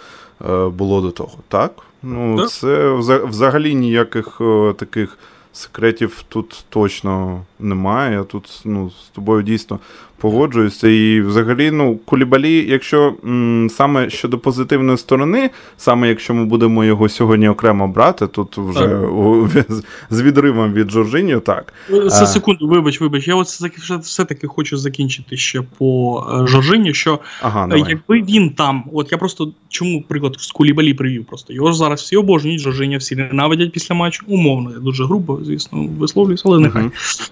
[0.50, 1.38] е, було до того.
[1.48, 1.72] Так?
[2.02, 2.50] Ну, так.
[2.50, 2.92] Це
[3.24, 4.40] взагалі ніяких
[4.76, 5.18] таких
[5.52, 8.12] секретів тут точно немає.
[8.12, 9.78] Я тут ну, з тобою дійсно
[10.20, 10.88] погоджуюся.
[10.88, 17.08] І взагалі, ну, Кулібалі, якщо м, саме щодо позитивної сторони, саме якщо ми будемо його
[17.08, 21.72] сьогодні окремо брати, тут вже у, з, з відривом від Жоржиньо, так.
[21.90, 23.28] За секунду, вибач, вибач.
[23.28, 27.90] Я от все-таки хочу закінчити ще по е, Жоржині, що ага, давай.
[27.90, 31.52] якби він там, от я просто чому приклад з Кулібалі привів просто.
[31.52, 34.24] Його ж зараз всі обожнюють, Жоржиня всі ненавидять після матчу.
[34.28, 36.82] Умовно, я дуже грубо, звісно, висловлююсь, але нехай.
[36.82, 37.30] Uh-huh.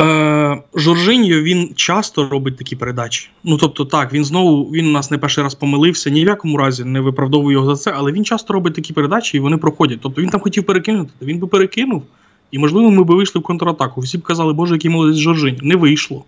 [0.00, 3.30] Е, Жоржиньо він часто робить такі передачі.
[3.44, 6.56] Ну тобто, так, він знову він у нас не перший раз помилився, ні в якому
[6.56, 9.98] разі не виправдовую його за це, але він часто робить такі передачі і вони проходять.
[10.02, 12.02] Тобто він там хотів перекинути, він би перекинув,
[12.50, 14.00] і, можливо, ми б вийшли в контратаку.
[14.00, 15.58] Всі б казали, боже, який молодець Жоржиньо.
[15.62, 16.24] Не вийшло.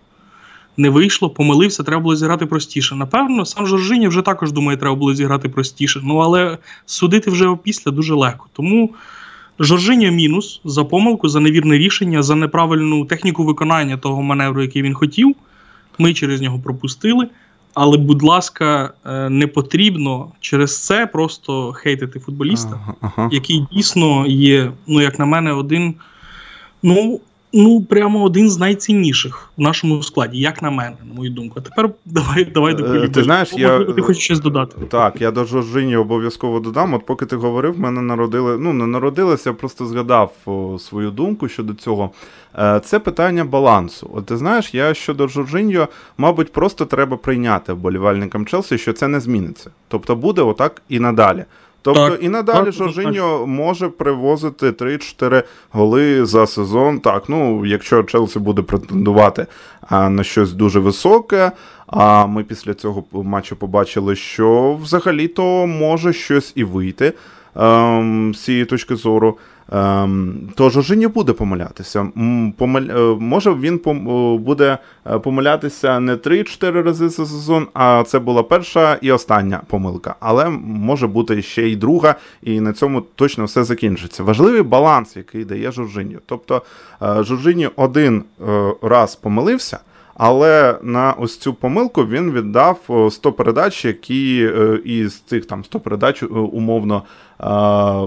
[0.77, 2.95] Не вийшло, помилився, треба було зіграти простіше.
[2.95, 6.01] Напевно, сам Жоржиня вже також думає, треба було зіграти простіше.
[6.03, 8.47] Ну але судити вже опісля дуже легко.
[8.53, 8.93] Тому
[9.63, 14.93] Жоржиня мінус за помилку, за невірне рішення, за неправильну техніку виконання того маневру, який він
[14.93, 15.35] хотів.
[15.97, 17.27] Ми через нього пропустили.
[17.73, 23.29] Але, будь ласка, е, не потрібно через це просто хейтити футболіста, ага, ага.
[23.31, 25.95] який дійсно є, ну, як на мене, один.
[26.83, 27.19] Ну,
[27.53, 31.53] ну прямо один з найцінніших в нашому складі, як на мене, на мою думку.
[31.57, 33.83] А тепер давай давай до Ти знаєш, я...
[33.83, 34.75] ти хочеш щось додати.
[34.89, 36.93] Так, я до Жоржині обов'язково додам.
[36.93, 38.57] От поки ти говорив, мене народили.
[38.57, 40.33] Ну, не народилося, я просто згадав
[40.79, 42.11] свою думку щодо цього.
[42.59, 44.09] Е, це питання балансу.
[44.13, 45.87] От ти знаєш, я щодо Жоржиньо,
[46.17, 49.71] мабуть, просто треба прийняти вболівальникам Челсі, що це не зміниться.
[49.87, 51.45] Тобто буде отак і надалі.
[51.83, 53.47] Тобто так, і надалі так, Жоржиньо так.
[53.47, 56.99] може привозити 3-4 голи за сезон.
[56.99, 59.45] Так, ну якщо Челсі буде претендувати
[59.91, 61.51] на щось дуже високе.
[61.87, 67.13] А ми після цього матчу побачили, що взагалі-то може щось і вийти
[67.55, 69.37] з цієї точки зору.
[69.71, 72.07] Ем, то Жоржиньо буде помилятися.
[72.57, 72.89] Помиль...
[72.89, 74.09] Е, може він пом...
[74.09, 79.61] Е, буде е, помилятися не 3-4 рази за сезон, а це була перша і остання
[79.67, 80.15] помилка.
[80.19, 84.23] Але може бути ще й друга, і на цьому точно все закінчиться.
[84.23, 86.19] Важливий баланс, який дає Жоржиньо.
[86.25, 86.61] Тобто
[87.01, 88.23] Жоржиньо один
[88.81, 89.79] раз помилився.
[90.15, 94.49] Але на ось цю помилку він віддав 100 передач, які
[94.85, 97.03] із цих там 100 передач умовно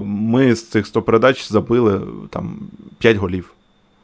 [0.04, 2.58] ми з цих 100 передач забили там
[2.98, 3.52] 5 голів.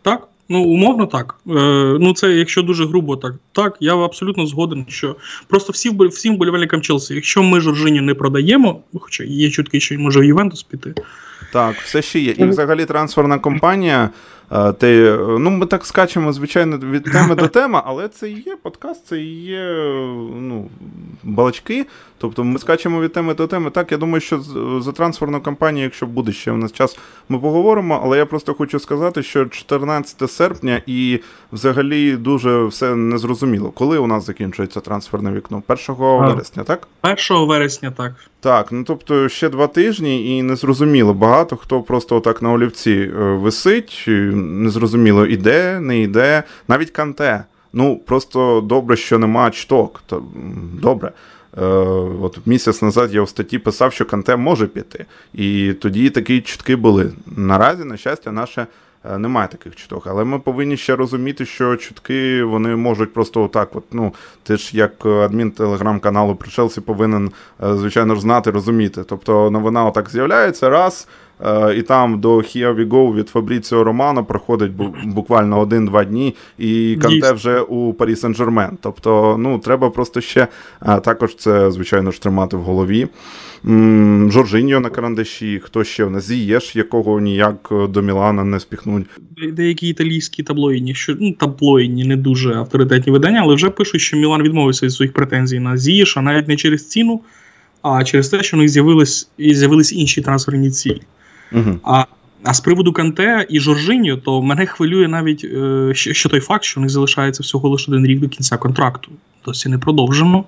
[0.03, 1.35] Так, ну умовно так.
[1.49, 1.53] Е,
[2.01, 5.17] Ну це якщо дуже грубо, так так, я абсолютно згоден, що
[5.49, 10.21] просто всі всім болівальникам Челсі, якщо ми Жоржині не продаємо, хоча є чутки, що може
[10.21, 10.95] в Ювентус піти.
[11.53, 12.35] Так, все ще є.
[12.39, 14.11] І взагалі трансферна компанія.
[14.79, 19.07] Ти, ну, Ми так скачемо, звичайно, від теми до теми, але це і є подкаст,
[19.07, 19.65] це і є
[20.37, 20.69] ну,
[21.23, 21.87] балачки.
[22.23, 23.71] Тобто ми скачемо від теми до теми.
[23.71, 24.41] Так, я думаю, що
[24.81, 28.01] за трансферну кампанію, якщо буде ще в нас час, ми поговоримо.
[28.05, 31.21] Але я просто хочу сказати, що 14 серпня і
[31.53, 33.71] взагалі дуже все незрозуміло.
[33.71, 35.63] Коли у нас закінчується трансферне вікно?
[35.69, 36.89] 1 вересня, так?
[37.03, 38.13] 1 вересня, так.
[38.41, 41.15] Так, ну тобто ще два тижні, і незрозуміло.
[41.15, 44.05] Багато хто просто отак на олівці е, висить,
[44.35, 46.43] незрозуміло, іде, не йде.
[46.69, 47.45] Навіть канте.
[47.73, 50.03] Ну, просто добре, що нема чток.
[50.07, 50.23] То,
[50.83, 51.13] Добре.
[51.59, 51.65] Е,
[52.23, 55.07] От місяць назад я в статті писав, що Канте може піти.
[55.35, 57.13] І тоді такі чутки були.
[57.27, 58.67] Наразі, на щастя, наше.
[59.11, 63.77] Е, немає таких чуток, але ми повинні ще розуміти, що чутки вони можуть просто отак.
[63.77, 67.31] От ну ти ж як адмін телеграм-каналу при Челсі повинен
[67.63, 69.05] е, звичайно ж знати, розуміти.
[69.05, 71.09] Тобто новина отак з'являється раз.
[71.45, 74.73] Е, і там до Here We Go від Фабріціо Романо проходить
[75.05, 78.71] буквально один-два дні, і Канте вже у Парі Сен-Жермен.
[78.81, 80.49] Тобто, ну треба просто ще
[80.81, 83.09] також це, звичайно ж, тримати в голові.
[84.29, 89.07] Жоржиньо на карандаші, хто ще в нас Зієш, якого ніяк до Мілана не спіхнуть.
[89.53, 94.43] Деякі італійські таблоїдні, що ну таблоїдні, не дуже авторитетні видання, але вже пишуть, що Мілан
[94.43, 97.21] відмовився від своїх претензій на Зієша, навіть не через ціну,
[97.83, 101.01] а через те, що в них з'явились з'явились інші трансферні цілі.
[101.55, 101.79] Угу.
[101.85, 102.05] А
[102.45, 106.81] а з приводу Канте і Жоржиньо, то мене хвилює навіть е, що той факт, що
[106.81, 109.11] в них залишається всього лише один рік до кінця контракту.
[109.45, 110.45] Досі не продовжено.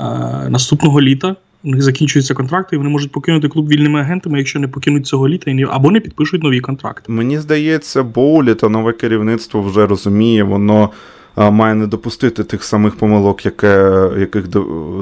[0.00, 0.04] Е,
[0.48, 4.68] наступного літа у них закінчуються контракти, і вони можуть покинути клуб вільними агентами, якщо не
[4.68, 7.12] покинуть цього літа або не підпишуть нові контракти.
[7.12, 10.90] Мені здається, Боулі та нове керівництво вже розуміє, воно
[11.36, 14.48] має не допустити тих самих помилок, яке, яких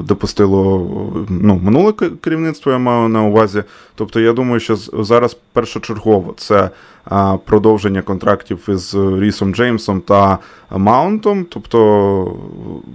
[0.03, 0.87] допустило
[1.29, 3.63] ну, минуле керівництво, я маю на увазі.
[3.95, 6.69] Тобто, я думаю, що зараз першочергово це
[7.45, 10.37] продовження контрактів із Рісом Джеймсом та
[10.71, 11.45] Маунтом.
[11.49, 12.37] Тобто,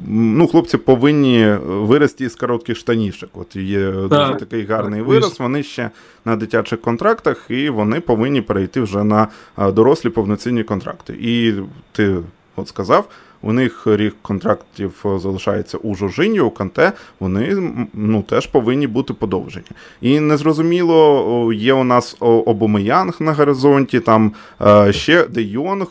[0.09, 3.31] ну, хлопці повинні вирости з коротких штанішок.
[3.35, 5.40] От є так, дуже такий гарний так, вираз.
[5.40, 5.90] Вони ще
[6.25, 11.14] на дитячих контрактах, і вони повинні перейти вже на дорослі повноцінні контракти.
[11.21, 11.55] І
[11.92, 12.16] ти
[12.57, 13.09] от сказав.
[13.45, 19.15] У них рік контрактів е, залишається у Жожині, у Канте, вони ну, теж повинні бути
[19.15, 19.67] подовжені.
[20.00, 25.88] І незрозуміло, є у нас Обомеянг на горизонті, там е, ще Де Йонг,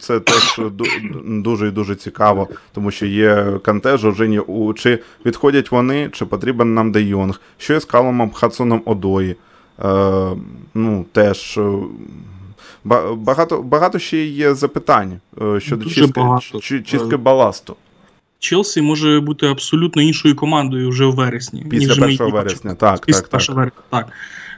[0.00, 0.60] це теж
[1.26, 4.40] дуже і дуже цікаво, тому що є Канте, Жожині.
[4.76, 7.40] Чи відходять вони, чи потрібен нам Де Йонг?
[7.58, 9.36] Що з Каломом Хадсоном Одої?
[9.84, 10.36] Е,
[10.74, 11.58] ну, теж
[13.16, 16.22] Багато багато ще є запитань е, щодо чистки,
[16.62, 17.76] чи, чистки баласту.
[18.38, 21.66] Челсі може бути абсолютно іншою командою вже в вересні.
[21.70, 23.06] Після ніж 1 вересня, так.
[23.06, 23.56] Після так, так.
[23.56, 24.08] вересня, так.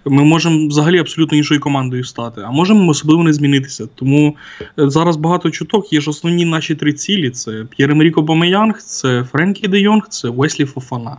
[0.04, 3.88] Ми можемо взагалі абсолютно іншою командою стати, а можемо особливо не змінитися.
[3.94, 5.92] Тому е, зараз багато чуток.
[5.92, 10.28] Є ж основні наші три цілі: це П'єр Емеріко Бомеянг, це Френкі Де Йонг, це
[10.28, 11.16] Веслі Фофана.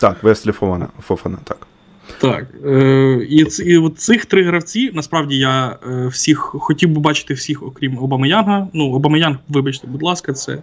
[0.00, 1.66] Так, Веслі Фофана, Фофана так.
[2.20, 2.46] Так.
[2.66, 7.62] Е, І і от цих три гравці, насправді я е, всіх хотів би бачити всіх,
[7.62, 8.68] окрім Обамеянга.
[8.72, 10.58] Ну, Обамеянг, вибачте, будь ласка, це.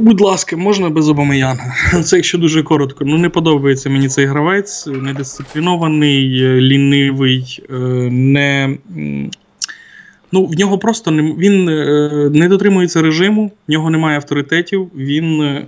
[0.00, 1.74] Будь ласка, можна без Обамеянга.
[2.04, 3.04] Це якщо дуже коротко.
[3.04, 6.28] Ну, не подобається мені цей гравець, недисциплінований,
[6.60, 7.74] лінивий, е,
[8.10, 8.78] не.
[10.32, 11.64] Ну, в нього просто не він
[12.32, 15.58] не дотримується режиму, в нього немає авторитетів, він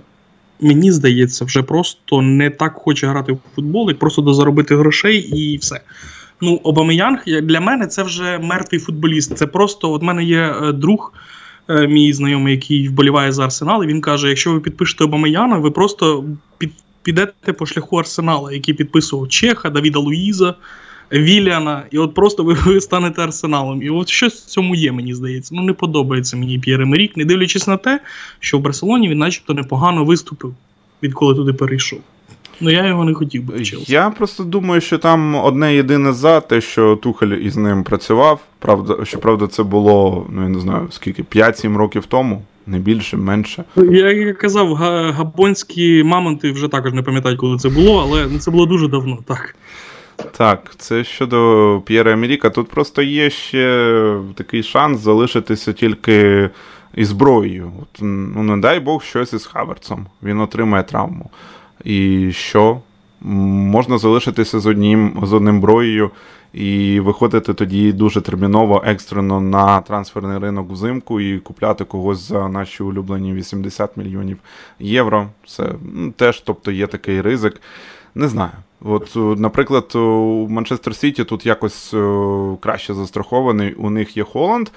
[0.61, 5.57] мені здається, вже просто не так хоче грати в футбол, як просто дозаробити грошей і
[5.57, 5.81] все.
[6.41, 9.37] Ну, Обамеянг для мене це вже мертвий футболіст.
[9.37, 11.13] Це просто от мене є е, друг.
[11.69, 15.71] Е, мій знайомий, який вболіває за Арсенал, і він каже: якщо ви підпишете Обамеяна, ви
[15.71, 16.25] просто
[16.57, 16.71] під,
[17.03, 20.55] підете по шляху Арсенала, який підписував Чеха, Давіда Луїза,
[21.13, 23.83] Віліана, і от просто ви, ви станете арсеналом.
[23.83, 25.55] І от щось в цьому є, мені здається.
[25.55, 27.99] Ну не подобається мені П'єр Емерік, не дивлячись на те,
[28.39, 30.55] що в Барселоні він начебто непогано виступив,
[31.03, 31.99] відколи туди перейшов.
[32.61, 33.65] Ну я його не хотів би.
[33.65, 33.93] Челсі.
[33.93, 38.39] Я просто думаю, що там одне єдине за те, що Тухель із ним працював.
[38.59, 42.41] Правда, щоправда, це було, ну я не знаю, скільки, 5-7 років тому.
[42.67, 43.63] Не більше, менше.
[43.75, 44.73] Я як казав,
[45.13, 49.55] габонські мамонти вже також не пам'ятають, коли це було, але це було дуже давно, так.
[50.37, 52.49] Так, це щодо П'єра Емеріка.
[52.49, 56.49] Тут просто є ще такий шанс залишитися тільки
[56.95, 57.71] із зброєю.
[57.81, 60.05] От, Ну, не дай Бог, щось із Хаверцом.
[60.23, 61.29] Він отримає травму.
[61.83, 62.81] І що?
[63.21, 66.11] Можна залишитися з одним з одним броєю
[66.53, 72.83] і виходити тоді дуже терміново, екстрено на трансферний ринок взимку і купляти когось за наші
[72.83, 74.37] улюблені 80 мільйонів
[74.79, 75.27] євро.
[75.47, 75.69] Це
[76.15, 77.61] теж тобто, є такий ризик.
[78.15, 78.51] Не знаю.
[78.83, 81.95] От, Наприклад, у Манчестер Сіті тут якось
[82.59, 83.73] краще застрахований.
[83.73, 84.69] У них є Холланд.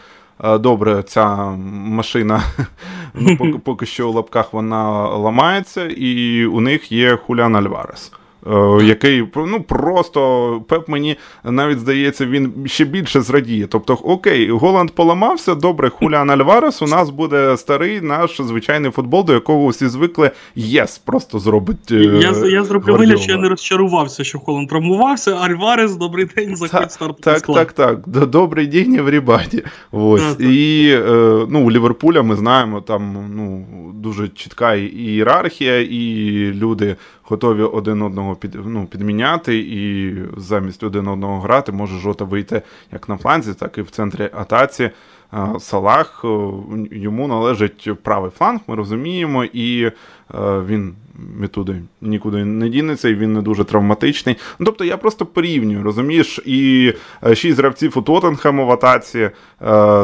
[0.60, 1.36] Добре, ця
[1.86, 2.42] машина
[3.14, 8.12] ну, поки, поки що у лапках вона ламається, і у них є Хулян Альварес.
[8.46, 13.66] Е, який ну просто Пеп мені навіть здається, він ще більше зрадіє.
[13.66, 19.32] Тобто, окей, Голланд поламався, добре, Хулян Альварес, у нас буде старий наш звичайний футбол, до
[19.32, 20.30] якого всі звикли.
[20.54, 21.90] Yes, просто зробить.
[21.90, 25.34] Е, я я зроблю вигляд, що я не розчарувався, що Холланд травмувався.
[25.36, 27.20] Альварес, добрий день, заходь старт.
[27.20, 28.08] Так, так, так.
[28.08, 29.62] Добрий день, еврібаді.
[29.92, 30.40] Ось.
[30.40, 37.62] І е, ну, у Ліверпуля ми знаємо, там ну, дуже чітка ієрархія, і люди готові
[37.62, 42.62] один одного під, ну, підміняти, і замість один одного грати може жота вийти
[42.92, 44.90] як на фланзі, так і в центрі атаці.
[45.58, 46.24] Салах
[46.90, 49.90] йому належить правий фланг, ми розуміємо, і
[50.68, 50.94] він
[51.40, 54.36] відтуди нікуди не дінеться, і він не дуже травматичний.
[54.58, 56.92] Ну, Тобто я просто порівнюю, розумієш, і
[57.34, 59.30] шість гравців у Тоттенхему в атаці,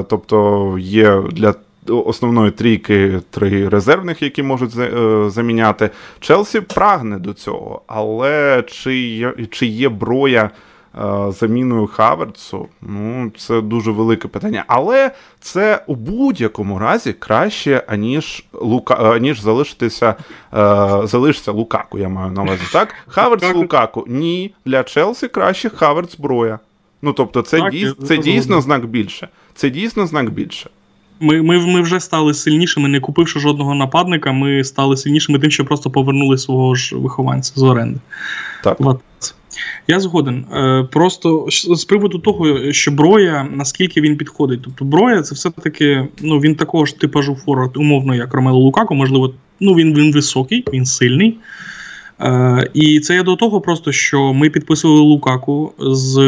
[0.09, 1.55] тобто є для
[1.87, 5.91] основної трійки три резервних, які можуть е, заміняти.
[6.21, 10.51] Челсі прагне до цього, але чи є, чи є броя
[10.99, 12.69] е, заміною Хаверцу?
[12.83, 14.65] Ну, це дуже велике питання.
[14.67, 15.11] Але
[15.41, 20.15] це у будь-якому разі краще, аніж Лука, аніж залишитися
[21.05, 21.99] залишиться Лукаку.
[21.99, 22.95] Я маю на увазі так.
[23.07, 24.05] Хаверц Лукаку.
[24.09, 26.59] Ні, для Челсі краще Хаверц зброя.
[27.03, 29.29] Ну тобто, це так, дійс, це дійсно знак більше.
[29.55, 30.71] Це дійсно знак більше.
[31.21, 35.65] Ми ми, ми вже стали сильнішими, не купивши жодного нападника, ми стали сильнішими тим, що
[35.65, 38.01] просто повернули свого ж вихованця з оренди.
[38.65, 38.79] Так.
[39.89, 40.45] Я згоден.
[40.55, 44.61] Е, просто з приводу того, що Броя, наскільки він підходить.
[44.65, 49.35] Тобто Броя це все-таки ну, він такого ж типажу форвард, умовно, як Ромело Лукако, можливо,
[49.61, 51.37] ну він він високий, він сильний.
[52.21, 56.19] Е, І це я до того, просто що ми підписували Лукаку з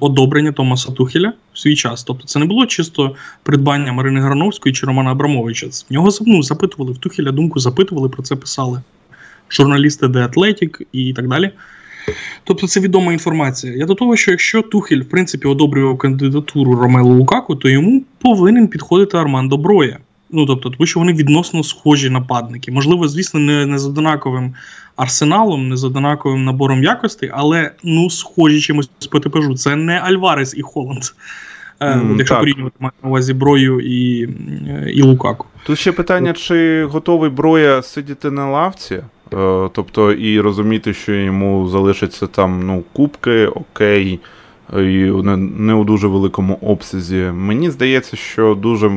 [0.00, 2.04] одобрення Томаса Тухеля свій час.
[2.04, 5.66] Тобто це не було чисто придбання Марини Грановської чи Романа Абрамовича.
[5.66, 8.82] В нього ну, запитували в Тухеля думку, запитували, про це писали
[9.50, 11.50] журналісти The Athletic і так далі.
[12.44, 13.72] Тобто це відома інформація.
[13.76, 18.68] Я до того, що якщо Тухель, в принципі, одобрював кандидатуру Ромелу Лукаку, то йому повинен
[18.68, 19.98] підходити Армандо Броя.
[20.30, 22.72] Ну тобто, тому що вони відносно схожі нападники.
[22.72, 24.54] Можливо, звісно, не, не з однаковим
[24.96, 29.54] арсеналом, не з однаковим набором якостей, але ну схожі чимось по типажу.
[29.54, 31.02] Це не Альварес і Холланд.
[31.80, 34.28] Mm, Якщо порівнювати на увазі Брою і
[34.94, 35.46] і Лукаку.
[35.66, 38.94] Тут ще питання: чи готовий Броя сидіти на лавці?
[38.94, 44.20] Е, тобто, і розуміти, що йому залишаться там ну, кубки, окей,
[44.72, 47.30] і не у дуже великому обсязі.
[47.34, 48.90] Мені здається, що дуже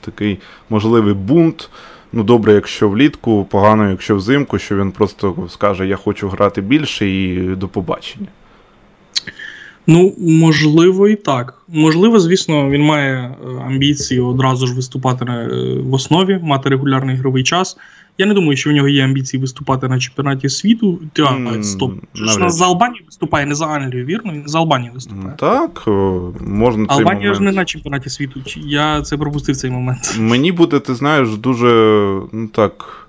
[0.00, 0.38] такий
[0.70, 1.70] можливий бунт.
[2.12, 7.08] Ну, добре, якщо влітку, погано, якщо взимку, що він просто скаже: Я хочу грати більше
[7.08, 8.28] і до побачення.
[9.86, 11.62] Ну, можливо, і так.
[11.68, 13.34] Можливо, звісно, він має е,
[13.66, 15.48] амбіції одразу ж виступати е,
[15.80, 17.76] в основі, мати регулярний ігровий час.
[18.18, 21.00] Я не думаю, що в нього є амбіції виступати на чемпіонаті світу.
[21.12, 21.92] Та, mm, стоп.
[22.14, 24.32] Що за Албанію виступає, не за Англію, вірно?
[24.32, 25.34] Він за Албанію виступає.
[25.38, 25.84] Так,
[26.40, 27.36] можна цей Албанія момент...
[27.36, 28.40] ж не на чемпіонаті світу.
[28.56, 30.16] Я це пропустив цей момент.
[30.18, 31.66] Мені буде, ти знаєш, дуже
[32.32, 33.01] ну так.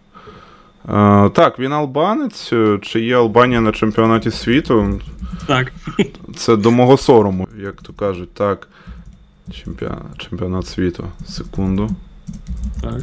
[0.88, 2.54] Uh, так, він албанець.
[2.82, 5.02] Чи є Албанія на чемпіонаті світу?
[5.48, 5.74] Так.
[6.36, 8.68] Це до мого сорому, як то кажуть, так.
[9.52, 11.06] Чемпіонат, чемпіонат світу.
[11.28, 11.90] Секунду.
[12.82, 13.02] Так.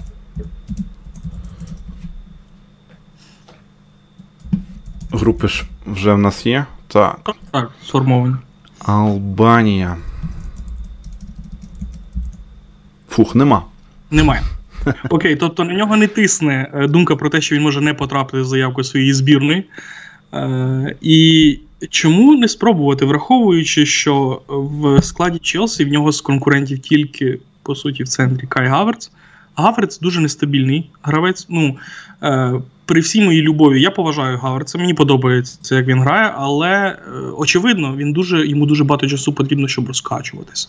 [5.13, 6.67] Групи ж вже в нас є?
[6.89, 7.31] Так.
[7.51, 8.35] Так, сформовані.
[8.79, 9.97] Албанія.
[13.09, 13.63] Фух, нема.
[14.11, 14.43] Немає.
[15.11, 18.43] Окей, тобто на нього не тисне е, думка про те, що він може не потрапити
[18.43, 19.65] в заявку своєї збірної.
[20.35, 21.59] Е, І
[21.91, 28.03] чому не спробувати, враховуючи, що в складі Челсі в нього з конкурентів тільки, по суті,
[28.03, 29.11] в центрі Кай Гаверц.
[29.61, 31.47] Гаверц дуже нестабільний гравець.
[31.49, 31.77] Ну,
[32.23, 36.97] е, при всій моїй любові я поважаю Гаверца, мені подобається, як він грає, але е,
[37.37, 40.69] очевидно, він дуже йому дуже багато часу потрібно, щоб розкачуватися.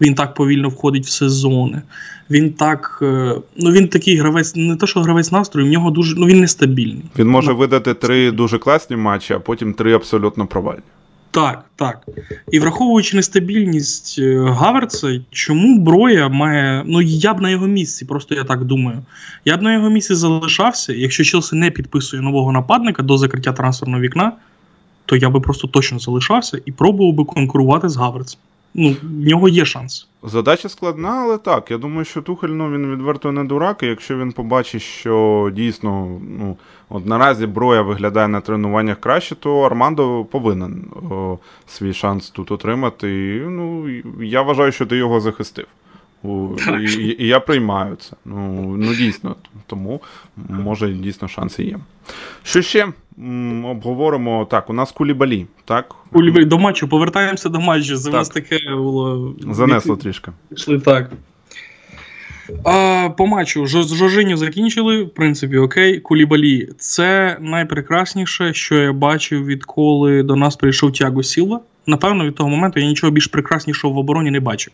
[0.00, 1.82] Він так повільно входить в сезони.
[2.30, 6.14] Він так, е, ну він такий гравець, не то, що гравець настрою, в нього дуже
[6.16, 7.04] ну він нестабільний.
[7.18, 10.82] Він може ну, видати три дуже класні матчі, а потім три абсолютно провальні.
[11.30, 12.06] Так, так.
[12.50, 16.82] І враховуючи нестабільність е, Гаверца, чому Броя має.
[16.86, 18.98] Ну, я б на його місці, просто я так думаю.
[19.44, 24.02] Я б на його місці залишався, якщо Челсі не підписує нового нападника до закриття трансферного
[24.02, 24.32] вікна,
[25.04, 28.40] то я би просто точно залишався і пробував би конкурувати з Гаверцем
[28.78, 30.08] ну, в нього є шанс.
[30.22, 31.70] Задача складна, але так.
[31.70, 36.20] Я думаю, що Тухель ну, він відверто не дурак, і якщо він побачить, що дійсно
[36.38, 36.56] ну,
[36.88, 43.36] от наразі Броя виглядає на тренуваннях краще, то Армандо повинен о, свій шанс тут отримати.
[43.36, 43.88] І, ну,
[44.20, 45.66] Я вважаю, що ти його захистив.
[46.98, 48.16] І, і я приймаю це.
[48.24, 50.00] Ну, ну дійсно, тому
[50.48, 51.78] може дійсно шанси є.
[52.42, 52.86] Що ще
[53.64, 54.46] обговоримо?
[54.50, 55.94] Так, у нас кулібалі, так?
[56.12, 57.96] Кулібалі до матчу, повертаємося до матчу.
[57.96, 59.34] Це нас таке було.
[59.50, 60.30] Занесло трішки.
[60.50, 61.10] Пішли так.
[62.64, 66.00] А, По матчу з Жожиню закінчили, в принципі, окей.
[66.00, 66.68] Кулібалі.
[66.78, 71.60] Це найпрекрасніше, що я бачив, відколи до нас прийшов Тяго Сілва.
[71.86, 74.72] Напевно, від того моменту я нічого більш прекраснішого в обороні не бачив.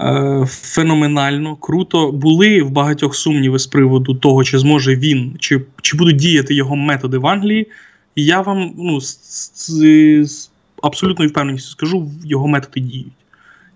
[0.00, 2.12] Е, феноменально, круто.
[2.12, 6.76] Були в багатьох сумніви з приводу того, чи зможе він, чи чи будуть діяти його
[6.76, 7.66] методи в Англії.
[8.14, 9.18] І я вам ну, з,
[9.54, 10.50] з, з
[10.82, 13.12] абсолютною впевненістю скажу, його методи діють.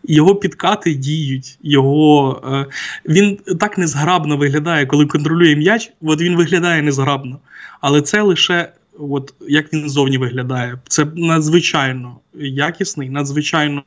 [0.05, 2.67] Його підкати діють, його е,
[3.09, 5.93] він так незграбно виглядає, коли контролює м'яч.
[6.03, 7.39] От він виглядає незграбно.
[7.81, 10.79] Але це лише от як він зовні виглядає.
[10.89, 13.83] Це надзвичайно якісний, надзвичайно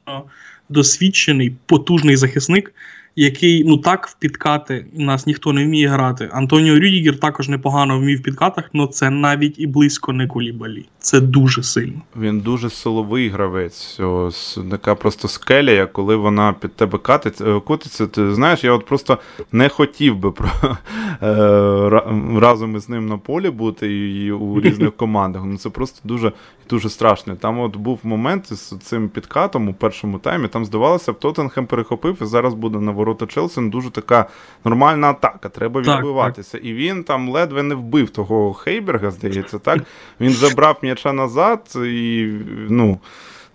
[0.70, 2.74] досвідчений, потужний захисник,
[3.18, 6.30] який ну так в підкати нас ніхто не вміє грати.
[6.34, 10.86] Антоніо Рюдігер також непогано вмів в підкатах, але це навіть і близько не кулібалі.
[10.99, 12.01] Це дуже сильно.
[12.20, 13.99] Він дуже силовий гравець.
[13.99, 18.07] Ось така просто скеля, коли вона під тебе катить, е, котиться.
[18.07, 19.18] Ти знаєш, я от просто
[19.51, 20.49] не хотів би про
[21.24, 25.41] е, разом із ним на полі бути і у різних командах.
[25.45, 26.32] Ну це просто дуже
[26.70, 27.38] дуже страшний.
[27.38, 30.47] Там от був момент з цим підкатом у першому таймі.
[30.47, 34.26] Там здавалося, б, Тоттенхем перехопив, і зараз буде на ворота Челсі ну, дуже така
[34.65, 35.49] нормальна атака.
[35.49, 36.51] Треба відбиватися.
[36.51, 36.70] Так, так.
[36.70, 39.84] І він там ледве не вбив того Хейберга, здається, так.
[40.20, 42.32] Він забрав м'яча назад і
[42.70, 42.99] ну.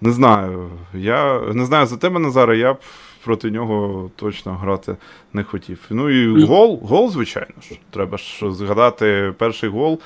[0.02, 0.70] Не знаю.
[0.94, 2.78] Я не знаю за тебе, Назаре, я б
[3.24, 4.96] проти нього точно грати
[5.32, 5.78] не хотів.
[5.90, 7.78] Ну і гол, гол, звичайно ж.
[7.90, 10.00] Треба ж згадати перший гол,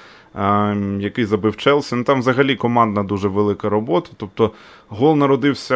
[1.00, 1.94] який забив Челсі.
[1.94, 4.10] Ну Там взагалі командна дуже велика робота.
[4.16, 4.50] Тобто
[4.88, 5.74] гол народився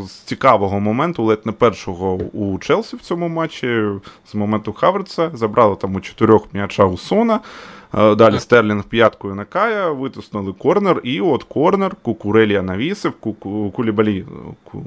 [0.00, 3.82] з цікавого моменту, ледь не першого у Челсі в цьому матчі,
[4.26, 5.30] з моменту Хаверца.
[5.34, 7.40] Забрали там у чотирьох м'яча у Сона.
[7.94, 13.12] Е, далі Стерлінг п'яткою на Кая, витиснули корнер, і от корнер, Кукурелія навісив,
[13.72, 14.24] Кулібалі.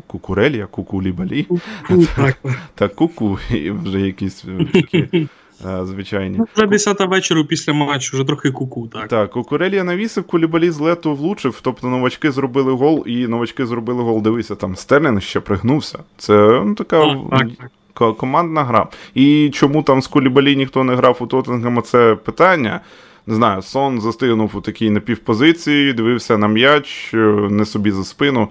[0.08, 1.48] Кукурелія, Кукулібалі.
[2.76, 3.40] Так, куку,
[3.84, 5.10] вже якісь такі.
[5.14, 5.28] Е,
[5.84, 6.38] звичайні.
[6.38, 9.08] Ну, Вже 10 вечора після матчу, вже трохи куку, так.
[9.08, 14.22] Так, Кукурелія навісив, Кулібалі з лету влучив, тобто новачки зробили гол, і новачки зробили гол.
[14.22, 16.00] Дивися, там Стерлінг ще пригнувся.
[16.18, 17.50] Це ну, така так, так,
[17.94, 18.88] так командна гра.
[19.16, 22.82] І чому там з Кулібалі ніхто не грав у Тоттенгема, це питання.
[23.28, 27.18] Не знаю, сон застигнув у такій напівпозиції, дивився на м'яч, е,
[27.50, 28.50] не собі за спину.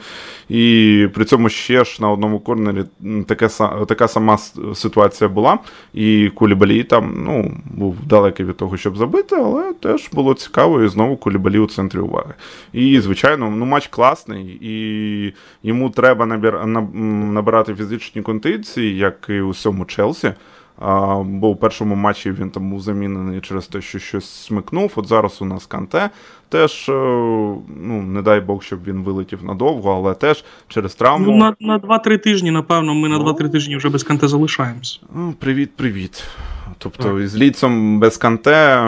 [0.49, 2.85] І при цьому ще ж на одному корнері
[3.27, 3.49] таке,
[3.89, 4.39] така сама
[4.75, 5.59] ситуація була.
[5.95, 10.89] І Кулібалі там ну, був далекий від того, щоб забити, але теж було цікаво, і
[10.89, 12.35] знову Кулібалі у центрі уваги.
[12.73, 19.85] І, звичайно, ну, матч класний, і йому треба набирати фізичні кондиції, як і у всьому
[19.85, 20.33] Челсі.
[20.81, 24.93] А, Бо у першому матчі він там був замінений через те, що щось смикнув.
[24.97, 26.11] От зараз у нас Канте
[26.49, 31.27] теж, е, ну не дай Бог, щоб він вилетів надовго, але теж через травму.
[31.27, 35.01] Ну, На на 2-3 тижні, напевно, ми на 2-3 тижні вже без Канте залишаємось.
[35.15, 36.25] Ну, Привіт, привіт.
[36.79, 38.83] Тобто з ліцем без канте.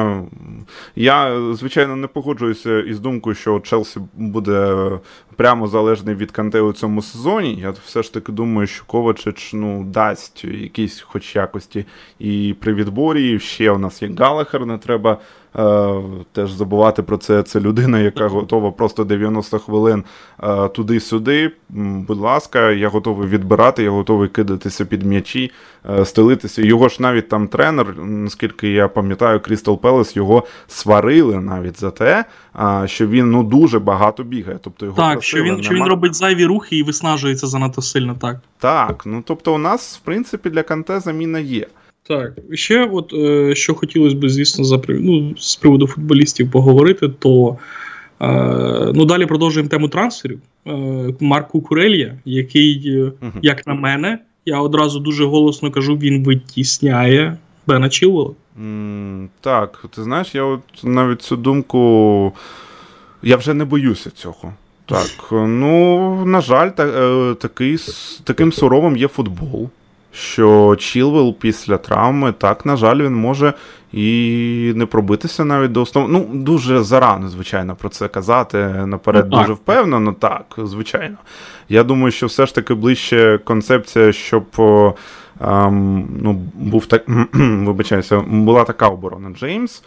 [0.96, 4.90] Я, звичайно, не погоджуюся із думкою, що Челсі буде
[5.36, 7.54] прямо залежний від канте у цьому сезоні.
[7.54, 11.84] Я все ж таки думаю, що Ковачич ну, дасть якісь хоч якості
[12.18, 13.30] і при відборі.
[13.30, 15.18] І Ще у нас є Галахер, не треба
[16.32, 17.42] теж забувати про це.
[17.42, 20.04] Це людина, яка готова просто 90 хвилин
[20.42, 21.52] е, туди-сюди.
[21.68, 25.50] Будь ласка, я готовий відбирати, я готовий кидатися під м'ячі,
[25.90, 26.62] е, стелитися.
[26.62, 32.24] Його ж навіть там тренер, наскільки я пам'ятаю, Крістал Пелес його сварили навіть за те,
[32.84, 34.58] що він ну дуже багато бігає.
[34.62, 38.16] Тобто його Так, що він що він робить зайві рухи і виснажується занадто сильно.
[38.20, 41.66] Так, Так, ну тобто, у нас в принципі для Канте заміна є.
[42.10, 47.58] Так, ще, от е, що хотілося б, звісно, за ну, з приводу футболістів поговорити, то
[48.20, 50.40] е, ну, далі продовжуємо тему трансферів.
[50.66, 50.70] Е,
[51.20, 57.36] Марку Курелья, який, uh як на мене, я одразу дуже голосно кажу, він витісняє
[57.66, 58.30] Бена Чілвела.
[58.62, 62.32] Mm, так, ти знаєш, я от навіть цю думку.
[63.22, 64.52] Я вже не боюся цього.
[64.86, 67.78] Так, ну, на жаль, та, е, такий,
[68.24, 69.70] таким суровим є футбол
[70.12, 73.54] що Чілвел після травми, так, на жаль, він може
[73.92, 76.12] і не пробитися навіть до основ.
[76.12, 78.58] Ну, дуже зарано, звичайно, про це казати.
[78.86, 81.16] Наперед ну, дуже впевнено, так, звичайно.
[81.68, 84.44] Я думаю, що все ж таки ближче концепція, щоб.
[85.40, 89.82] Ем, ну, був так, вибачаюся, була така оборона Джеймс.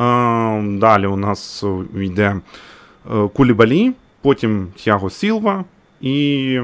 [0.00, 1.64] Ем, далі у нас
[1.96, 2.36] йде
[3.14, 5.64] е, Кулібалі, потім Тяго Сілва
[6.00, 6.60] і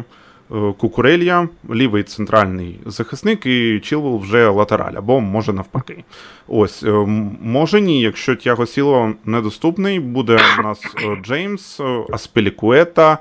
[0.78, 6.04] Кукурелья, лівий центральний захисник, і Чілвел вже латераль, або може навпаки.
[6.48, 6.90] Ось, е,
[7.42, 11.80] може ні, якщо Тяго Сіло недоступний, буде у нас е, Джеймс,
[12.12, 13.18] Аспелікуета,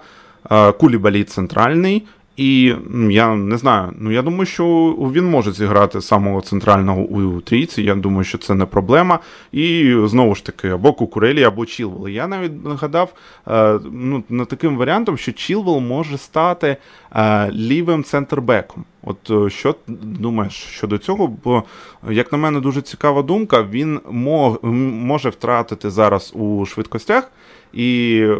[0.79, 2.07] Кулібалі центральний,
[2.39, 2.75] і
[3.09, 4.65] я не знаю, ну я думаю, що
[5.13, 7.83] він може зіграти самого центрального у трійці.
[7.83, 9.19] Я думаю, що це не проблема.
[9.51, 12.07] І знову ж таки, або Кукурелі, або Чілвел.
[12.07, 13.13] Я навіть гадав
[13.47, 16.77] е, ну, над таким варіантом, що Чілвел може стати
[17.15, 18.85] е, лівим центрбеком.
[19.03, 21.27] От е, що думаєш щодо цього?
[21.43, 21.63] Бо,
[22.09, 23.63] як на мене, дуже цікава думка.
[23.63, 23.99] Він
[25.05, 27.31] може втратити зараз у швидкостях.
[27.73, 28.37] І е,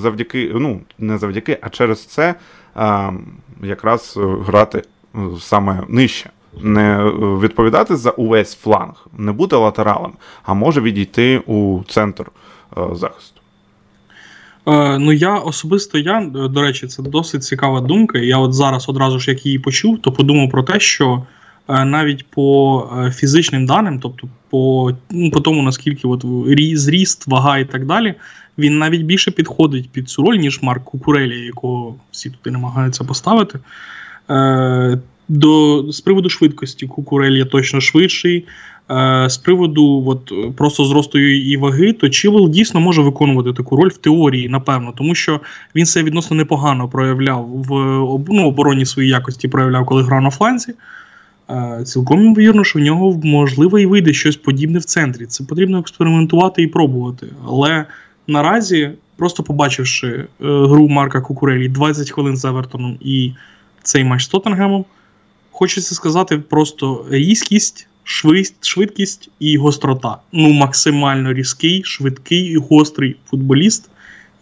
[0.00, 2.34] завдяки, ну не завдяки, а через це
[3.62, 4.82] якраз грати
[5.14, 6.30] е, саме нижче.
[6.60, 7.04] Не
[7.42, 10.12] відповідати за увесь фланг, не бути латералом,
[10.44, 12.24] а може відійти у центр
[12.78, 13.40] е, захисту.
[14.66, 18.18] Е, ну, я особисто я, до речі, це досить цікава думка.
[18.18, 21.22] Я от зараз одразу ж як її почув, то подумав про те, що
[21.68, 26.24] Е, навіть по е, фізичним даним, тобто по ну, по тому, наскільки от
[26.74, 28.14] зріст, вага і так далі,
[28.58, 33.58] він навіть більше підходить під цю роль, ніж Марк Кукурелі, якого всі туди намагаються поставити.
[34.30, 34.98] Е,
[35.28, 38.44] до, З приводу швидкості Кукурель є точно швидший.
[38.90, 43.88] Е, з приводу от, просто зросту і ваги, то Чілвел дійсно може виконувати таку роль
[43.88, 45.40] в теорії, напевно, тому що
[45.74, 47.70] він себе відносно непогано проявляв в
[48.28, 50.74] ну, обороні свої якості, проявляв, коли грав на фланзі.
[51.84, 55.26] Цілком ймовірно, що в нього можливо і вийде щось подібне в центрі.
[55.26, 57.26] Це потрібно експериментувати і пробувати.
[57.46, 57.84] Але
[58.26, 63.32] наразі, просто побачивши е, гру Марка Кукурелі 20 хвилин з Евертоном і
[63.82, 64.84] цей матч з Тоттенгемом,
[65.50, 67.88] хочеться сказати просто різкість
[68.60, 70.18] швидкість і гострота.
[70.32, 73.90] Ну, максимально різкий, швидкий і гострий футболіст,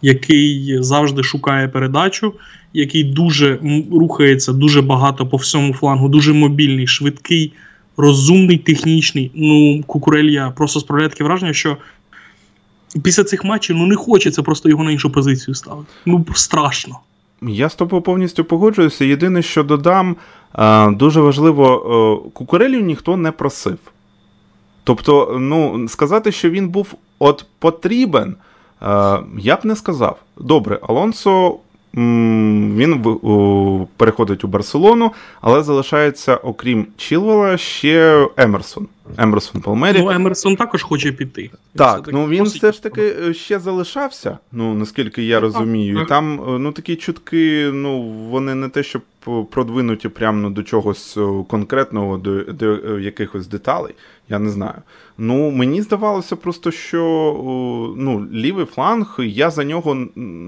[0.01, 2.33] який завжди шукає передачу,
[2.75, 3.59] який дуже
[3.91, 7.53] рухається дуже багато по всьому флангу, дуже мобільний, швидкий,
[7.97, 9.31] розумний, технічний.
[9.35, 11.77] Ну, Кукурелья просто справляє таке враження, що.
[13.03, 15.87] Після цих матчів ну не хочеться просто його на іншу позицію ставити.
[16.05, 16.99] Ну страшно.
[17.41, 19.05] Я з тобою повністю погоджуюся.
[19.05, 20.15] Єдине, що додам,
[20.91, 23.77] дуже важливо, Кукурелю ніхто не просив.
[24.83, 28.35] Тобто, ну, сказати, що він був от потрібен,
[29.39, 30.19] я б не сказав.
[30.37, 31.55] Добре, Алонсо
[31.95, 33.03] він
[33.97, 38.87] переходить у Барселону, але залишається, окрім Чілвела, ще Емерсон.
[39.17, 39.99] Емерсон Палмері.
[39.99, 41.51] Ну, Емерсон також хоче піти.
[41.75, 46.01] Так, ну він все ж таки е, ще залишався, ну наскільки я розумію.
[46.01, 49.01] І там е, ну такі чутки, ну вони не те, щоб
[49.51, 53.93] продвинуті прямо ну, до чогось е, конкретного, до, до якихось деталей.
[54.29, 54.81] Я не знаю.
[55.17, 57.03] Ну, мені здавалося просто, що
[57.97, 60.07] ну, лівий фланг, я за нього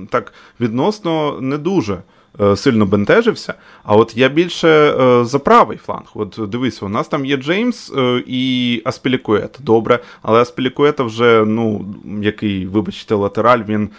[0.10, 1.98] так відносно не дуже.
[2.42, 3.54] Е, сильно бентежився.
[3.84, 6.06] А от я більше е, за правий фланг.
[6.14, 9.60] От дивись, у нас там є Джеймс е, і Аспілікуета.
[9.64, 11.86] Добре, але Аспілікуета вже, ну,
[12.22, 13.90] який, вибачте, латераль, він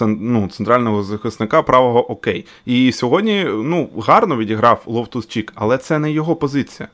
[0.00, 2.46] ну, центрального захисника правого окей.
[2.66, 6.88] І сьогодні ну, гарно відіграв Лофтус Чік, але це не його позиція.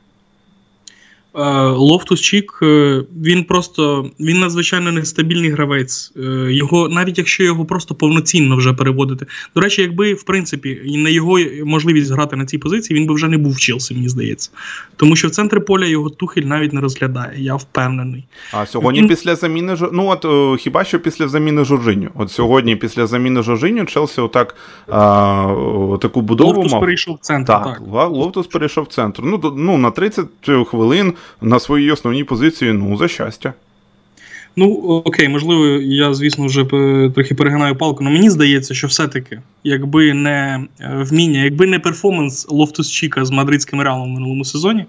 [1.33, 6.13] Лофтус Чік, е, він просто він надзвичайно нестабільний гравець.
[6.17, 9.25] Е, його, Навіть якщо його просто повноцінно вже переводити.
[9.55, 13.27] До речі, якби в принципі на його можливість грати на цій позиції, він би вже
[13.27, 14.49] не був в Челсі, мені здається.
[14.95, 18.23] Тому що в центрі поля його Тухель навіть не розглядає, я впевнений.
[18.53, 19.07] А сьогодні він...
[19.07, 22.09] після заміни ну от е, хіба що після заміни Жоржиню?
[22.15, 24.55] От сьогодні, після заміни Жоржиню, Челсі отак
[24.87, 26.49] а, таку будову.
[26.49, 26.81] Лофтус мав.
[26.81, 27.53] перейшов в центр.
[27.53, 28.09] Так, так.
[28.11, 29.21] Лофтус перейшов в центр.
[29.23, 30.27] Ну, ну на 30
[30.67, 33.53] хвилин на своїй основній позиції, ну, за щастя.
[34.55, 34.73] Ну,
[35.05, 36.65] окей, можливо, я, звісно, вже
[37.15, 42.47] трохи перегинаю палку, але мені здається, що все-таки, якби не е, вміння, якби не перформанс
[42.49, 44.85] Лофтус Чіка з мадридським реалом в минулому сезоні,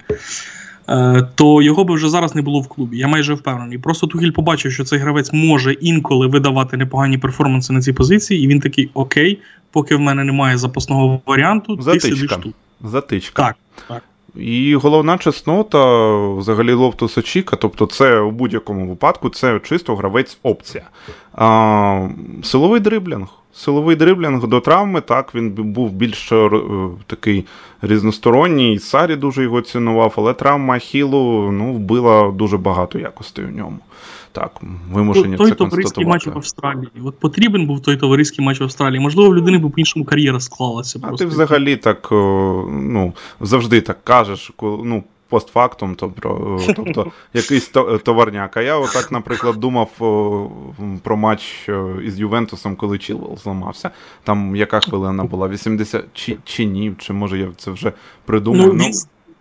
[0.88, 2.98] е, то його би вже зараз не було в клубі.
[2.98, 3.78] Я майже впевнений.
[3.78, 8.46] Просто Тухіль побачив, що цей гравець може інколи видавати непогані перформанси на цій позиції, і
[8.46, 9.38] він такий: Окей,
[9.70, 12.08] поки в мене немає запасного варіанту, Затичка.
[12.08, 12.54] ти сидиш тут.
[12.84, 13.42] Затичка.
[13.42, 13.56] Так,
[13.88, 14.02] так.
[14.36, 20.84] І головна чеснота взагалі Лофтуса Чіка, тобто це у будь-якому випадку це чисто гравець опція.
[21.32, 22.08] А,
[22.42, 23.28] Силовий дриблінг.
[23.52, 26.50] Силовий дриблінг до травми, так, він був більш е,
[27.06, 27.46] такий
[27.82, 28.78] різносторонній.
[28.78, 33.78] Сарі дуже його цінував, але травма Хілу ну, вбила дуже багато якостей у ньому.
[34.32, 34.60] Так,
[34.92, 36.88] вимушені той це товариський матч в Австралії.
[37.04, 39.00] От потрібен був той товариський матч в Австралії.
[39.00, 40.98] Можливо, в людини б по-іншому кар'єра склалася.
[41.02, 41.24] А просто.
[41.24, 45.04] ти взагалі так ну, завжди так кажеш, ну.
[45.30, 47.68] Постфактум, тобто тобто якийсь
[48.04, 48.56] товарняк.
[48.56, 49.88] А я отак, наприклад, думав
[51.02, 51.68] про матч
[52.04, 53.90] із Ювентусом, коли Чілвел зламався.
[54.24, 55.48] Там яка хвилина була?
[55.48, 56.94] 80 чи чи ні?
[56.98, 57.92] Чи може я це вже
[58.24, 58.66] придумав?
[58.66, 58.90] Ну, ну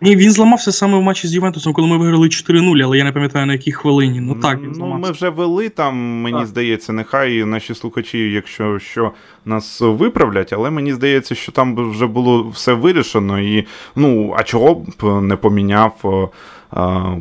[0.02, 3.12] ні, він зламався саме в матчі з Ювентусом, коли ми виграли 4-0, але я не
[3.12, 4.20] пам'ятаю на якій хвилині.
[4.20, 5.00] Ну так, він зламався.
[5.00, 6.46] Ну, Ми вже вели там, мені так.
[6.46, 9.12] здається, нехай наші слухачі, якщо що,
[9.44, 13.40] нас виправлять, але мені здається, що там вже було все вирішено.
[13.40, 14.86] І ну, а чого б
[15.22, 16.30] не поміняв
[16.70, 17.14] а,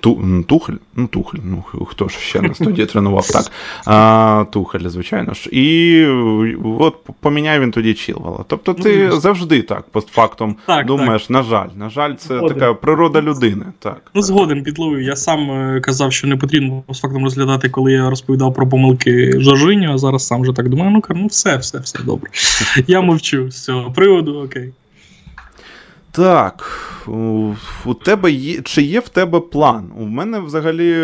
[0.00, 0.74] ту, Тухель?
[0.94, 3.50] Ну, Тухель, ну хто ж ще нас тоді тренував так.
[3.86, 5.48] А, Тухель, звичайно ж.
[5.52, 6.06] І
[6.78, 8.44] от поміняє він тоді Чілвела.
[8.46, 11.30] Тобто ти ну, завжди так постфактом так, думаєш, так.
[11.30, 12.58] на жаль, на жаль, це згоден.
[12.58, 13.64] така природа людини.
[13.78, 15.02] Так, Ну, згоден підловив.
[15.02, 19.92] Я сам е, казав, що не потрібно постфактом розглядати, коли я розповідав про помилки Жоржиню,
[19.92, 22.30] а зараз сам вже так думаю, ну ну все, все, все добре.
[22.86, 24.72] Я мовчу з цього приводу, окей.
[26.16, 26.80] Так,
[27.84, 29.92] у тебе є, чи є в тебе план?
[29.96, 30.94] У мене взагалі,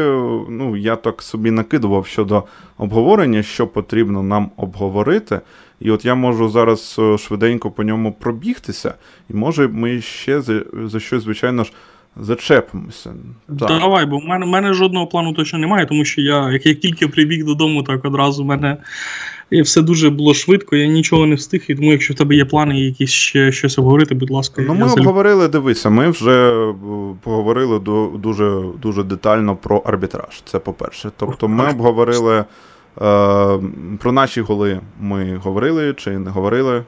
[0.49, 2.45] ну, я так собі накидував щодо
[2.79, 5.41] обговорення, що потрібно нам обговорити.
[5.81, 8.95] І от я можу зараз е, швиденько по ньому пробігтися,
[9.31, 11.73] і може ми ще за, за щось, звичайно ж,
[12.17, 13.11] зачепимося.
[13.49, 13.69] Так.
[13.69, 16.81] Давай, бо в мене в мене жодного плану точно немає, тому що я, як, як
[16.81, 18.77] тільки прибіг додому, так одразу мене
[19.51, 22.44] І все дуже було швидко, я нічого не встиг, і тому, якщо в тебе є
[22.44, 24.62] плани, якісь ще щось обговорити, будь ласка.
[24.62, 25.01] Ну, ми залю...
[25.01, 26.66] обговорили, дивися, ми вже
[27.22, 30.42] поговорили до дуже дуже детально про арбітраж.
[30.44, 31.11] Це по-перше.
[31.16, 32.44] Тобто, ми обговорили е,
[33.98, 34.80] про наші голи.
[35.01, 36.82] Ми говорили чи не говорили.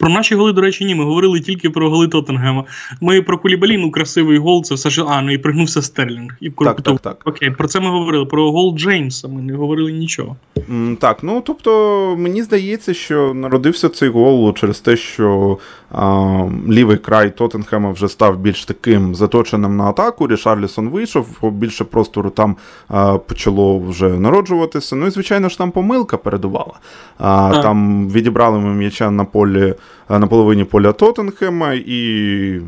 [0.00, 0.94] Про наші голи, до речі, ні.
[0.94, 2.64] Ми говорили тільки про голи Тоттенгема.
[3.00, 5.04] Ми про Кулібалі, ну красивий гол, це все ж.
[5.08, 6.36] А, ну і пригнувся Стерлінг.
[6.40, 7.22] І так, так, так.
[7.24, 8.26] Окей, про це ми говорили.
[8.26, 10.36] Про гол Джеймса ми не говорили нічого.
[10.56, 15.58] Mm, так, ну тобто, мені здається, що народився цей гол через те, що
[15.92, 20.28] а, лівий край Тоттенхема вже став більш таким заточеним на атаку.
[20.28, 22.56] Рішарлісон вийшов, більше простору там
[22.88, 24.96] а, почало вже народжуватися.
[24.96, 26.74] Ну і звичайно ж там помилка передувала.
[27.18, 29.74] А, Там відібрали ми м'яча на полі
[30.08, 32.60] на половині поля Тоттенхема і,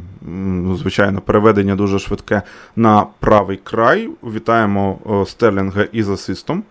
[0.75, 2.43] звичайно, переведення дуже швидке
[2.77, 4.11] на правий край.
[4.23, 6.63] Вітаємо Стерлінга із асистом.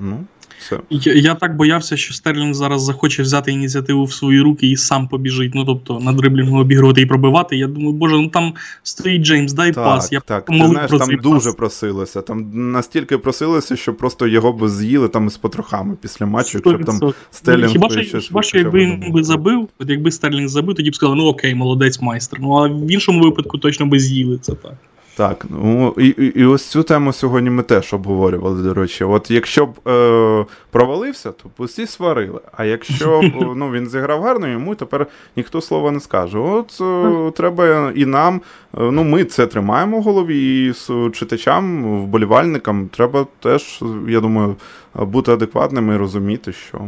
[0.00, 0.18] Ну,
[0.58, 0.78] все.
[0.90, 5.08] Я я так боявся, що Стерлінг зараз захоче взяти ініціативу в свої руки і сам
[5.08, 5.54] побіжить.
[5.54, 7.56] Ну тобто на дриблінгу обігрувати і пробивати.
[7.56, 10.12] Я думаю, боже, ну там стоїть Джеймс, дай так, пас.
[10.12, 11.54] Я так, ти знаєш, про там дуже пас.
[11.54, 12.22] просилося.
[12.22, 16.84] Там настільки просилося, що просто його б з'їли там із потрохами після матчу, якщо б
[16.84, 20.90] там Стерлінг Хіба що, хіба що якби він би забив, от якби Стерлінг забив, тоді
[20.90, 22.38] б сказали, ну окей, молодець майстер.
[22.42, 24.74] Ну а в іншому випадку точно би з'їли це так.
[25.16, 29.04] Так, ну і і, ось цю тему сьогодні ми теж обговорювали, до речі.
[29.04, 32.40] От якщо б е, провалився, то усі сварили.
[32.56, 35.06] А якщо б ну, він зіграв гарно, йому тепер
[35.36, 36.38] ніхто слова не скаже.
[36.38, 38.40] От е, треба і нам,
[38.78, 44.56] е, ну ми це тримаємо в голові, і з читачам, вболівальникам треба теж, я думаю,
[44.94, 46.80] бути адекватними і розуміти, що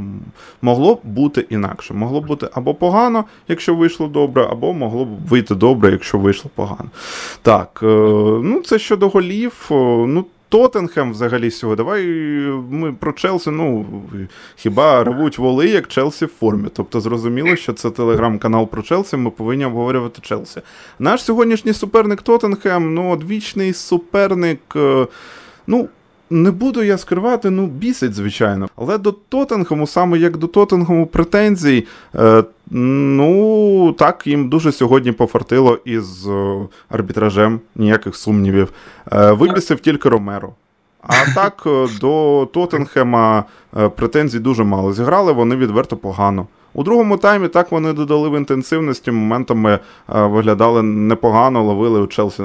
[0.62, 1.94] могло б бути інакше.
[1.94, 6.50] Могло б бути або погано, якщо вийшло добре, або могло б вийти добре, якщо вийшло
[6.54, 6.90] погано.
[7.42, 7.86] Так, е,
[8.42, 9.66] ну це щодо голів.
[9.70, 11.84] ну Тоттенхем взагалі сьогодні.
[11.84, 12.06] Давай
[12.70, 13.86] ми про Челсі, ну
[14.56, 16.68] хіба ревуть воли, як Челсі в формі.
[16.72, 20.60] Тобто зрозуміло, що це телеграм-канал про Челсі, ми повинні обговорювати Челсі.
[20.98, 24.60] Наш сьогоднішній суперник Тоттенхем, ну, одвічний суперник.
[24.76, 25.06] Е,
[25.66, 25.88] ну,
[26.30, 28.68] не буду я скривати, ну, бісить, звичайно.
[28.76, 35.78] Але до Тоттенхему, саме як до Тоттенхему претензій, е, ну, так, їм дуже сьогодні пофартило
[35.84, 36.56] із е,
[36.88, 38.72] арбітражем, ніяких сумнівів.
[39.12, 40.52] Е, вибісив тільки Ромеро.
[41.02, 43.44] А так, е, до Тоттенхема
[43.76, 44.92] е, претензій дуже мало.
[44.92, 46.46] Зіграли вони відверто погано.
[46.76, 49.80] У другому таймі так вони додали в інтенсивності, моментами е,
[50.26, 52.42] виглядали непогано, ловили у Челсі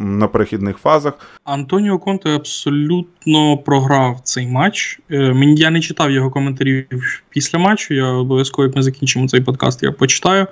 [0.00, 1.14] на перехідних фазах.
[1.44, 5.00] Антоніо Конте абсолютно програв цей матч.
[5.10, 6.86] Е, я не читав його коментарів
[7.30, 7.94] після матчу.
[7.94, 10.46] Я обов'язково, як ми закінчимо цей подкаст, я почитаю.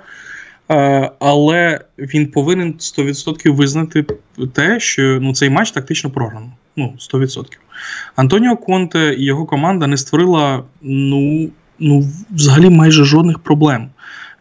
[0.71, 4.05] Е, але він повинен 100% визнати
[4.53, 6.51] те, що ну, цей матч тактично програно.
[6.75, 7.45] Ну, 100%.
[8.15, 11.49] Антоніо Конте і його команда не створила ну,
[11.79, 13.89] ну, взагалі майже жодних проблем.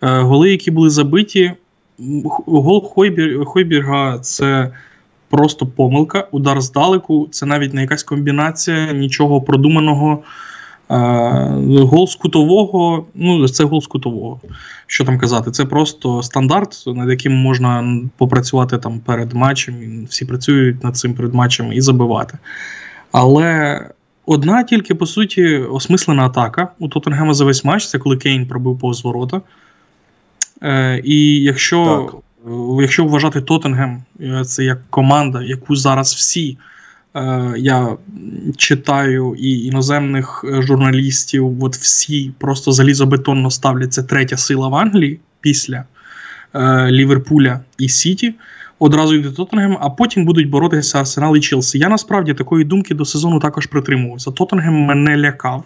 [0.03, 1.53] Е, голи, які були забиті,
[2.47, 4.70] гол Хойбір, Хойбірга це
[5.28, 6.28] просто помилка.
[6.30, 10.22] Удар здалеку, це навіть не якась комбінація, нічого продуманого.
[10.91, 10.95] Е,
[11.80, 14.41] гол з кутового, ну, це гол з кутового.
[14.87, 15.51] Що там казати?
[15.51, 20.05] Це просто стандарт, над яким можна попрацювати там перед матчем.
[20.05, 22.39] Всі працюють над цим перед матчем і забивати.
[23.12, 23.80] Але
[24.26, 28.78] Одна тільки, по суті, осмислена атака у Тоттенгема за весь матч це коли Кейн пробив
[28.78, 29.40] повз ворота.
[30.62, 32.10] Е, І якщо
[32.46, 36.58] е, якщо вважати Тоттенгем, е, це як команда, яку зараз всі
[37.16, 37.96] е, я
[38.56, 45.84] читаю і іноземних журналістів, от всі просто залізобетонно ставлять це третя сила в Англії після
[46.54, 48.34] е, Ліверпуля і Сіті
[48.85, 51.78] одразу йде Тоттенгем, а потім будуть боротися Арсенал і Челсі.
[51.78, 54.30] Я насправді такої думки до сезону також притримувався.
[54.30, 55.64] Тоттенгем мене лякав.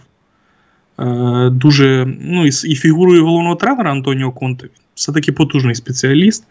[1.01, 6.45] Е, Дуже, ну і, і фігурою головного тренера Антоніо Конте, все-таки потужний спеціаліст.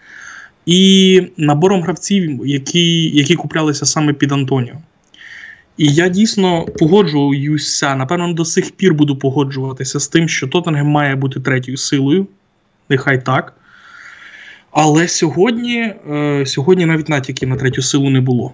[0.66, 4.76] І набором гравців, які які куплялися саме під Антоніо.
[5.78, 11.16] І я дійсно погоджуюся, напевно, до сих пір буду погоджуватися з тим, що Тоттенгем має
[11.16, 12.28] бути третьою силою.
[12.90, 13.54] Нехай так.
[14.80, 18.54] Але сьогодні е, сьогодні навіть натяків на третю силу не було.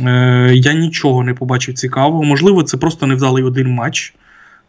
[0.00, 2.22] Е, я нічого не побачив цікавого.
[2.22, 4.14] Можливо, це просто невдалий один матч.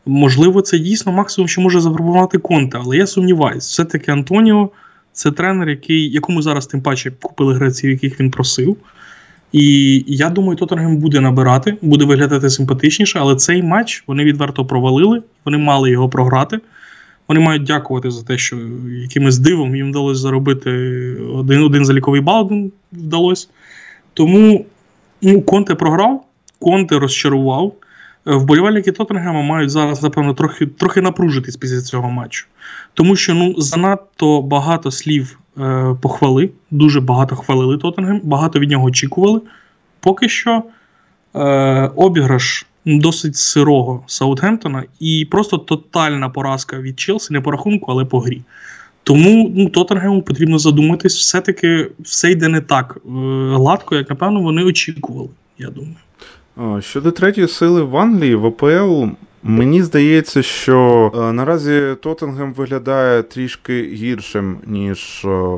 [0.05, 4.69] Можливо, це дійсно максимум, що може запропонувати Конте, але я сумніваюся, все-таки Антоніо
[5.13, 8.77] це тренер, який, якому зараз тим паче купили греців, яких він просив.
[9.51, 15.21] І я думаю, Тоттенгем буде набирати, буде виглядати симпатичніше, але цей матч вони відверто провалили,
[15.45, 16.59] вони мали його програти.
[17.27, 18.57] Вони мають дякувати за те, що
[19.01, 20.71] якимось дивом їм вдалося заробити
[21.33, 22.51] один один заліковий бал
[22.91, 23.47] вдалося.
[24.13, 24.65] Тому
[25.21, 26.25] ну, Конте програв,
[26.59, 27.73] Конте розчарував.
[28.25, 32.45] вболівальники Тоттенгема мають зараз, напевно, трохи трохи напружитись після цього матчу.
[32.93, 38.85] Тому що ну, занадто багато слів е, похвали, дуже багато хвалили Тоттенгем, багато від нього
[38.85, 39.41] очікували.
[39.99, 40.63] Поки що
[41.35, 48.05] е, обіграш досить сирого Саутгемптона і просто тотальна поразка від Челсі, не по рахунку, але
[48.05, 48.41] по грі.
[49.03, 53.09] Тому ну, Тоттенгему потрібно задуматись, все-таки все йде не так е,
[53.55, 56.81] гладко, як напевно вони очікували, я думаю.
[56.81, 59.05] Щодо третьої сили в Англії, в АПЛ,
[59.43, 65.57] мені здається, що е, наразі Тоттенгем виглядає трішки гіршим, ніж е,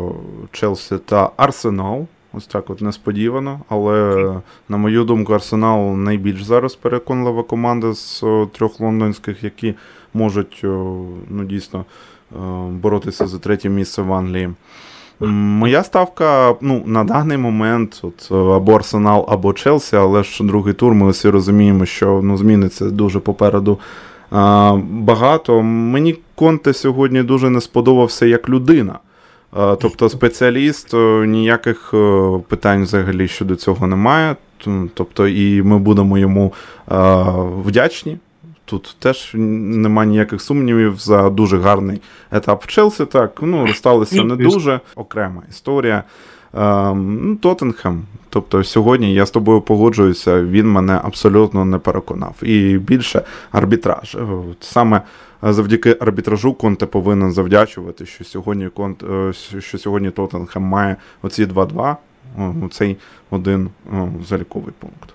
[0.51, 2.07] Челсі та Арсенал.
[2.37, 3.59] Ось так от несподівано.
[3.69, 4.33] Але,
[4.69, 9.73] на мою думку, Арсенал найбільш зараз переконлива команда з о, трьох лондонських, які
[10.13, 10.67] можуть о,
[11.29, 11.85] ну, дійсно
[12.31, 14.49] о, боротися за третє місце в Англії.
[15.19, 20.93] Моя ставка ну, на даний момент от, або Арсенал, або Челсі, але ж другий тур
[20.93, 23.79] ми всі розуміємо, що ну, зміниться дуже попереду
[24.31, 25.61] а, багато.
[25.61, 28.99] Мені Конте сьогодні дуже не сподобався як людина.
[29.51, 30.93] А, тобто спеціаліст
[31.27, 31.93] ніяких
[32.47, 34.35] питань взагалі щодо цього немає.
[34.93, 36.53] Тобто, і ми будемо йому
[37.65, 38.17] вдячні
[38.65, 43.05] Тут теж нема ніяких сумнівів за дуже гарний етап в Челсі.
[43.05, 46.03] Так, ну розсталися не дуже окрема історія.
[46.55, 48.03] Ем, Тоттенхем.
[48.29, 52.35] Тобто сьогодні я з тобою погоджуюся, він мене абсолютно не переконав.
[52.41, 54.15] І більше арбітраж.
[54.15, 54.27] Е,
[54.59, 55.01] саме
[55.41, 61.95] завдяки арбітражу Конте повинен завдячувати, що сьогодні Конт, е, що сьогодні Тоттенхем має оці 2-2,
[62.71, 62.97] цей
[63.29, 63.69] один
[64.27, 65.09] заліковий пункт.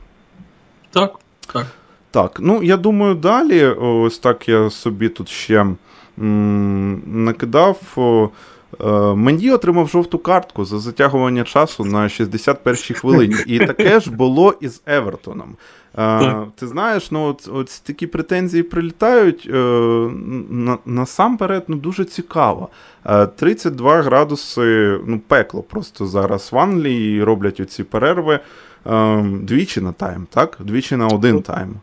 [0.90, 1.14] Так,
[1.52, 1.66] так.
[2.10, 5.66] Так, ну я думаю, далі, ось так я собі тут ще
[6.18, 7.80] м- накидав.
[8.80, 13.36] Е, Менді отримав жовту картку за затягування часу на 61-й хвилині.
[13.46, 15.56] І таке ж було і з Евертоном.
[15.98, 19.56] Е, ти знаєш, ну от, от такі претензії прилітають е,
[20.50, 22.68] на, насамперед ну, дуже цікаво.
[23.36, 28.40] 32 е, градуси, ну, пекло просто зараз в Англії роблять оці перерви.
[28.86, 30.56] Е, двічі на тайм, так?
[30.60, 31.74] Двічі на один тайм.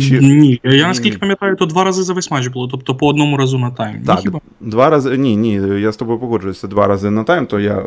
[0.00, 0.20] Чи...
[0.20, 3.58] Ні, я наскільки пам'ятаю, то два рази за весь матч було, тобто по одному разу
[3.58, 4.02] на тайм.
[4.06, 4.40] Так, хіба?
[4.60, 5.18] Два рази.
[5.18, 7.82] Ні, ні, я з тобою погоджуюся два рази на тайм, то я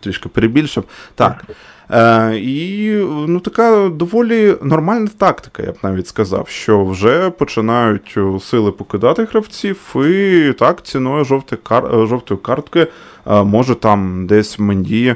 [0.00, 0.84] трішки перебільшив.
[1.14, 1.44] Так.
[1.90, 2.90] Е, І
[3.26, 9.96] ну, така доволі нормальна тактика, я б навіть сказав, що вже починають сили покидати гравців,
[9.96, 12.06] і так, ціною жовтої кар...
[12.08, 12.86] жовтої картки
[13.26, 15.14] може там десь Менді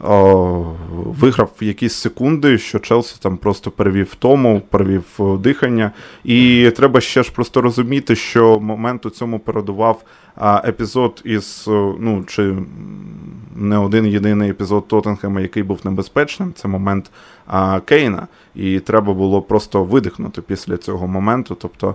[0.00, 5.04] виграв якісь секунди, що Челсі там просто перевів тому, перевів
[5.38, 5.92] дихання.
[6.24, 10.02] І треба ще ж просто розуміти, що момент у цьому передував
[10.64, 11.64] епізод із,
[11.98, 12.54] ну, чи
[13.56, 17.10] не один єдиний епізод Тоттенхема, який був небезпечним, це момент
[17.84, 18.26] Кейна.
[18.54, 21.54] І треба було просто видихнути після цього моменту.
[21.54, 21.94] Тобто,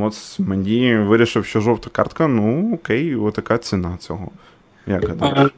[0.00, 4.28] от мені вирішив, що жовта картка, ну окей, отака ціна цього.
[4.86, 5.50] Як гадаєш?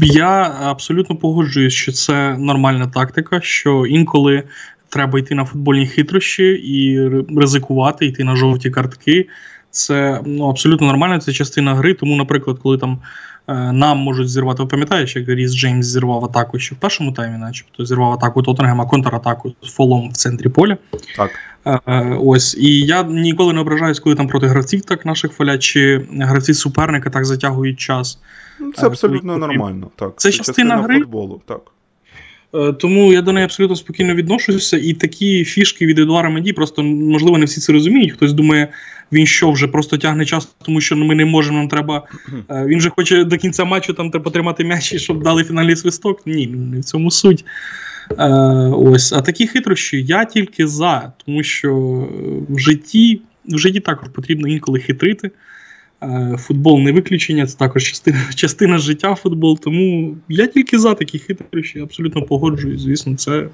[0.00, 4.42] Я абсолютно погоджуюсь, що це нормальна тактика, що інколи
[4.88, 9.28] треба йти на футбольні хитрощі і ризикувати, йти на жовті картки.
[9.70, 11.94] Це ну, абсолютно нормально, це частина гри.
[11.94, 12.98] Тому, наприклад, коли там
[13.48, 17.38] е, нам можуть зірвати, ви пам'ятаєш, як Ріс Джеймс зірвав атаку ще в першому таймі,
[17.38, 20.76] начебто зірвав атаку Тоттенгема, контратаку з фолом в центрі поля.
[21.16, 21.30] Так.
[21.86, 22.56] Е, ось.
[22.60, 27.10] І я ніколи не ображаюсь, коли там проти гравців так наших фалять, чи гравці суперника
[27.10, 28.18] так затягують час.
[28.60, 29.90] Ну, це абсолютно нормально.
[29.96, 30.12] так.
[30.16, 30.98] Це, це частина, частина гри.
[31.00, 31.42] футболу.
[31.46, 31.60] так.
[32.54, 36.82] Е, тому я до неї абсолютно спокійно відношуся, і такі фішки від Едуара Меді, просто
[36.82, 38.12] можливо не всі це розуміють.
[38.12, 38.68] Хтось думає,
[39.12, 41.58] він що вже просто тягне час, тому що ми не можемо.
[41.58, 42.02] Нам треба.
[42.50, 46.26] Е, він же хоче до кінця матчу там треба потримати м'яч, щоб дали фінальний свисток.
[46.26, 47.44] Ні, не в цьому суть.
[48.18, 48.28] Е,
[48.76, 51.74] ось, а такі хитрощі я тільки за, тому що
[52.48, 55.30] в житті в житті також потрібно інколи хитрити.
[56.02, 59.58] Е, футбол не виключення, це також частина частина життя футбол.
[59.58, 62.80] Тому я тільки за такі хитрощі, абсолютно погоджуюсь.
[62.80, 63.48] Звісно, це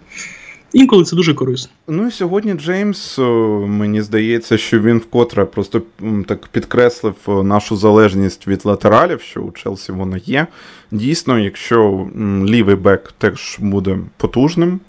[0.72, 1.70] інколи це дуже корисно.
[1.88, 3.18] Ну і сьогодні Джеймс,
[3.66, 5.82] мені здається, що він вкотре просто
[6.26, 10.46] так підкреслив нашу залежність від латералів, що у Челсі вона є.
[10.90, 12.08] Дійсно, якщо
[12.46, 14.80] лівий бек теж буде потужним,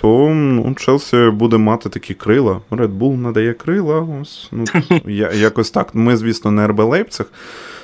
[0.00, 2.60] то ну, Челсі буде мати такі крила.
[2.70, 4.06] Red Bull надає крила.
[4.22, 4.64] Ось ну
[5.06, 5.94] я, якось так.
[5.94, 7.26] Ми, звісно, не РБ Лейпциг.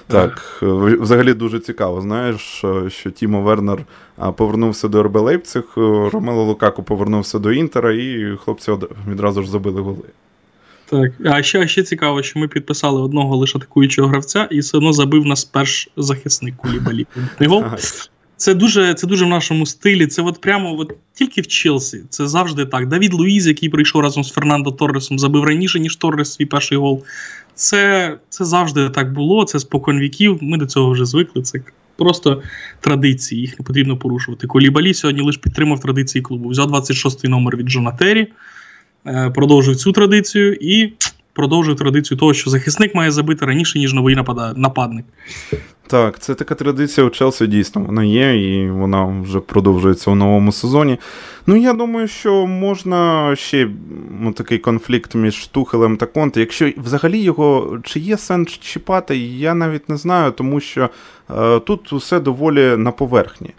[0.06, 0.58] Так,
[1.00, 2.00] взагалі дуже цікаво.
[2.00, 3.78] Знаєш, що Тімо Вернер
[4.36, 5.64] повернувся до РБ Лейпциг,
[6.12, 8.72] Ромело Лукаку повернувся до Інтера, і хлопці
[9.08, 10.08] відразу ж забили голи.
[10.92, 14.92] Так, а ще ще цікаво, що ми підписали одного лише атакуючого гравця, і все одно
[14.92, 17.06] забив нас перш захисник Кулібалі.
[18.42, 20.06] Це дуже це дуже в нашому стилі.
[20.06, 22.02] Це от прямо от тільки в Челсі.
[22.08, 22.88] Це завжди так.
[22.88, 27.04] Давід Луїз, який прийшов разом з Фернандо Торресом, забив раніше, ніж Торрес свій перший гол.
[27.54, 30.38] Це це завжди так було, це спокон віків.
[30.40, 31.42] Ми до цього вже звикли.
[31.42, 31.60] Це
[31.96, 32.42] просто
[32.80, 34.46] традиції, їх не потрібно порушувати.
[34.46, 36.48] Колібалі сьогодні лише підтримав традиції клубу.
[36.48, 38.28] Взяв 26-й номер від Джона Террі,
[39.06, 40.92] е, продовжив цю традицію і
[41.32, 44.16] продовжив традицію того, що захисник має забити раніше, ніж новий
[44.56, 45.04] нападник.
[45.86, 50.52] Так, це така традиція у Челсі дійсно вона є, і вона вже продовжується у новому
[50.52, 50.98] сезоні.
[51.46, 53.68] Ну, я думаю, що можна ще
[54.20, 56.40] ну, такий конфлікт між Тухелем та Конте.
[56.40, 60.90] Якщо взагалі його чи є сенс чіпати, я навіть не знаю, тому що
[61.30, 63.48] е, тут усе доволі на поверхні.
[63.48, 63.56] Е,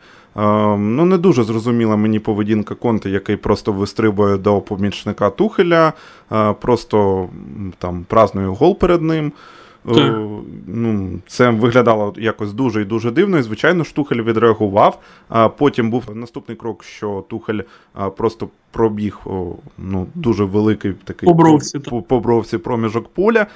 [0.78, 5.94] ну, Не дуже зрозуміла мені поведінка Конте, який просто вистрибує до помічника Тухеля,
[6.32, 7.30] е, просто
[7.78, 9.32] там празнує гол перед ним.
[9.86, 10.16] Так.
[10.68, 13.38] Ну, Це виглядало якось дуже і дуже дивно.
[13.38, 15.00] І, звичайно, Штухель відреагував.
[15.30, 17.60] А потім був наступний крок, що Тухель
[18.18, 19.20] просто пробіг
[19.78, 23.48] ну, дуже великий такий по бровці, по, по бровці проміжок поля.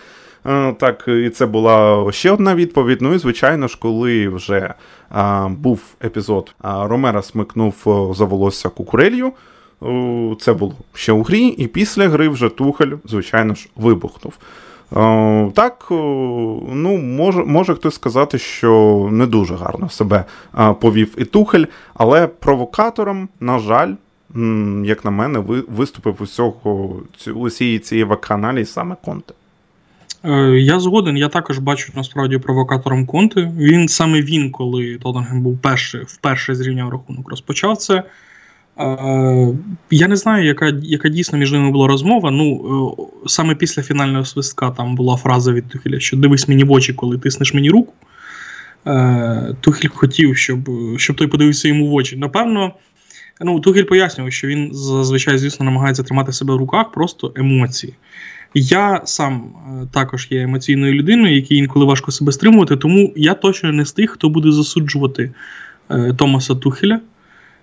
[0.78, 3.02] Так, і це була ще одна відповідь.
[3.02, 4.74] Ну і звичайно ж, коли вже
[5.10, 7.76] а, був епізод, а Ромера смикнув
[8.16, 9.32] за волосся кукурелью.
[10.40, 14.34] Це було ще у грі, і після гри вже Тухель, звичайно ж, вибухнув.
[14.96, 15.94] Е, так, е,
[16.74, 20.26] ну, може може хтось сказати, що не дуже гарно себе
[20.60, 23.94] е, повів і Тухель, але провокатором, на жаль,
[24.84, 26.96] як на мене, виступив усього
[27.36, 29.34] усієї цієї вакханалії саме Конте.
[30.54, 33.52] Я згоден, я також бачу насправді провокатором Конте.
[33.58, 38.04] Він саме він, коли Тоттенгем був перший, вперше зрівняв рахунок, розпочав це.
[39.92, 42.32] Я не знаю, яка яка дійсно між ними була розмова.
[42.32, 46.72] Ну, е, Саме після фінального свистка там була фраза від Тухеля, що дивись мені в
[46.72, 47.94] очі, коли тиснеш мені руку.
[48.88, 52.18] Е, Тухель хотів, щоб щоб той подивився йому в очі.
[52.18, 52.72] Напевно,
[53.42, 57.94] ну, Тухель пояснював, що він зазвичай, звісно, намагається тримати себе в руках, просто емоції.
[58.54, 63.72] Я сам е, також є емоційною людиною, якій інколи важко себе стримувати, тому я точно
[63.72, 65.32] не з тих, хто буде засуджувати
[66.18, 67.00] Томаса Тухеля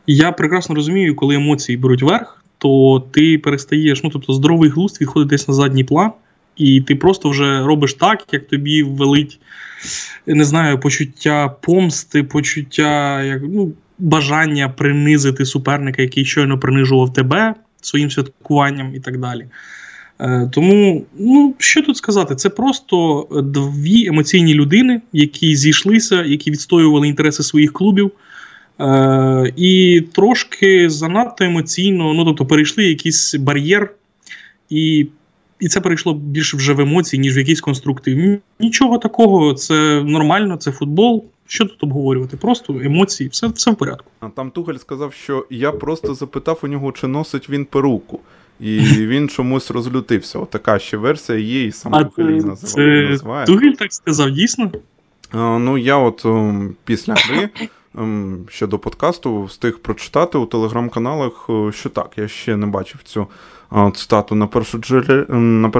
[0.06, 5.28] я прекрасно розумію, коли емоції беруть верх, то ти перестаєш, ну тобто здоровий глузд відходить
[5.28, 6.10] десь на задній план,
[6.56, 9.40] і ти просто вже робиш так, як тобі велить,
[10.26, 18.10] не знаю, почуття помсти, почуття як, ну, бажання принизити суперника, який щойно принижував тебе своїм
[18.10, 19.46] святкуванням і так далі.
[20.20, 27.08] Е, тому, ну, що тут сказати, це просто дві емоційні людини, які зійшлися, які відстоювали
[27.08, 28.12] інтереси своїх клубів.
[28.80, 33.94] Е, І трошки занадто емоційно, ну тобто перейшли якийсь бар'єр,
[34.70, 35.06] і
[35.60, 38.40] і це перейшло більше вже в емоції, ніж в якийсь конструктив.
[38.60, 41.24] Нічого такого, це нормально, це футбол.
[41.46, 42.36] Що тут обговорювати?
[42.36, 44.10] Просто емоції, все все в порядку.
[44.20, 48.20] А там Тугаль сказав, що я просто запитав у нього, чи носить він перуку.
[48.60, 50.38] І він чомусь розлютився.
[50.38, 53.46] Отака ще версія є, і сам Тухель її називає.
[53.46, 54.72] Тугель так сказав, дійсно?
[55.30, 56.26] А, Ну, я от
[56.84, 57.48] після гри
[57.98, 63.26] Ем, до подкасту встиг прочитати у телеграм-каналах, е, що так, я ще не бачив цю
[63.94, 65.70] цитату на першу джерелі, на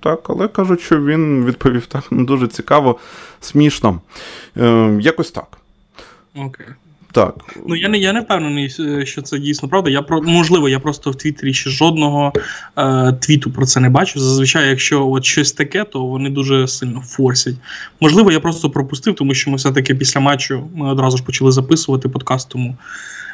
[0.00, 2.98] так, але кажуть, що він відповів так ну, дуже цікаво,
[3.40, 4.00] смішно.
[4.56, 5.58] Е, якось так.
[6.34, 6.66] Окей.
[7.16, 7.34] Так.
[7.66, 9.90] Ну я не я не впевнений, е, що це дійсно правда.
[9.90, 12.32] Я про можливо, я просто в Твіттері ще жодного
[12.78, 14.20] е, твіту про це не бачу.
[14.20, 17.54] Зазвичай, якщо от щось таке, то вони дуже сильно форсять.
[18.00, 22.08] Можливо, я просто пропустив, тому що ми все-таки після матчу ми одразу ж почали записувати
[22.08, 22.48] подкаст.
[22.48, 22.76] Тому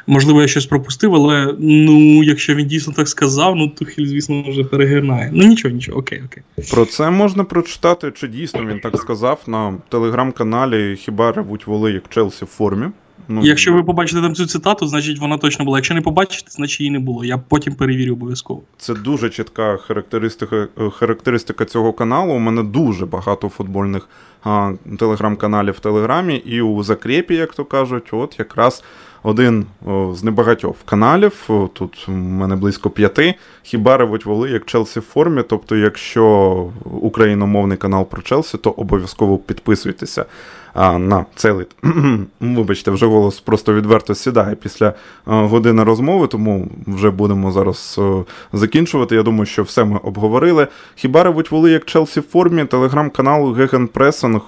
[0.07, 4.43] можливо, я щось пропустив, але ну, якщо він дійсно так сказав, ну то Хіль, звісно,
[4.49, 5.29] вже перегинає.
[5.33, 6.43] Ну нічого, нічого, окей, окей.
[6.71, 12.03] Про це можна прочитати, чи дійсно він так сказав на телеграм-каналі Хіба ревуть воли як
[12.09, 12.85] Челсі в формі.
[13.27, 15.77] Ну, Якщо ви побачите там цю цитату, значить вона точно була.
[15.77, 17.25] Якщо не побачите, значить її не було.
[17.25, 18.61] Я потім перевірю обов'язково.
[18.77, 22.33] Це дуже чітка характеристика е, характеристика цього каналу.
[22.33, 24.09] У мене дуже багато футбольних
[24.43, 28.83] а, телеграм-каналів в Телеграмі, і у закрепі, як то кажуть, от якраз
[29.23, 31.43] один о, з небагатьох каналів.
[31.47, 33.35] О, тут у мене близько п'яти.
[33.63, 35.43] Хіба ревуть воли як Челсі в формі.
[35.49, 40.25] Тобто, якщо україномовний канал про Челсі, то обов'язково підписуйтеся
[40.73, 41.53] а, на цей
[42.39, 44.93] Вибачте, вже голос просто відверто сідає після
[45.25, 49.15] години розмови, тому вже будемо зараз а, закінчувати.
[49.15, 50.67] Я думаю, що все ми обговорили.
[50.95, 54.41] Хіба ревуть воли як Челсі в формі, телеграм-канал Гегенпресинг.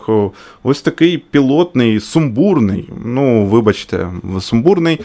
[0.63, 2.89] Ось такий пілотний, сумбурний.
[3.05, 4.07] Ну, вибачте,
[4.39, 5.01] сумбурний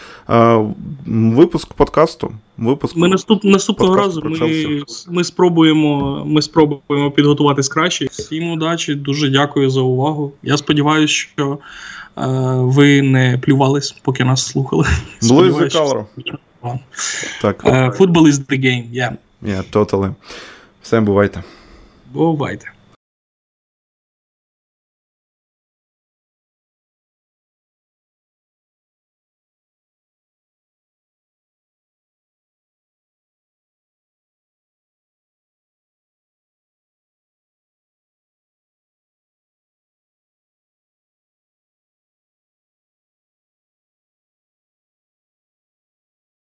[1.07, 2.33] випуск подкасту.
[2.61, 8.07] Випуск ми наступ, наступного разу ми ми, спробуємо ми спробуємо підготуватись краще.
[8.07, 10.33] Всім удачі, дуже дякую за увагу.
[10.43, 11.59] Я сподіваюся, що
[12.57, 14.87] ви не плювались, поки нас слухали.
[15.23, 16.05] Blue is the color.
[17.43, 17.65] Так.
[17.65, 19.13] Uh, football is the game, yeah.
[19.43, 20.15] Yeah, totally.
[20.83, 21.43] Все, бувайте.
[22.13, 22.73] Бувайте.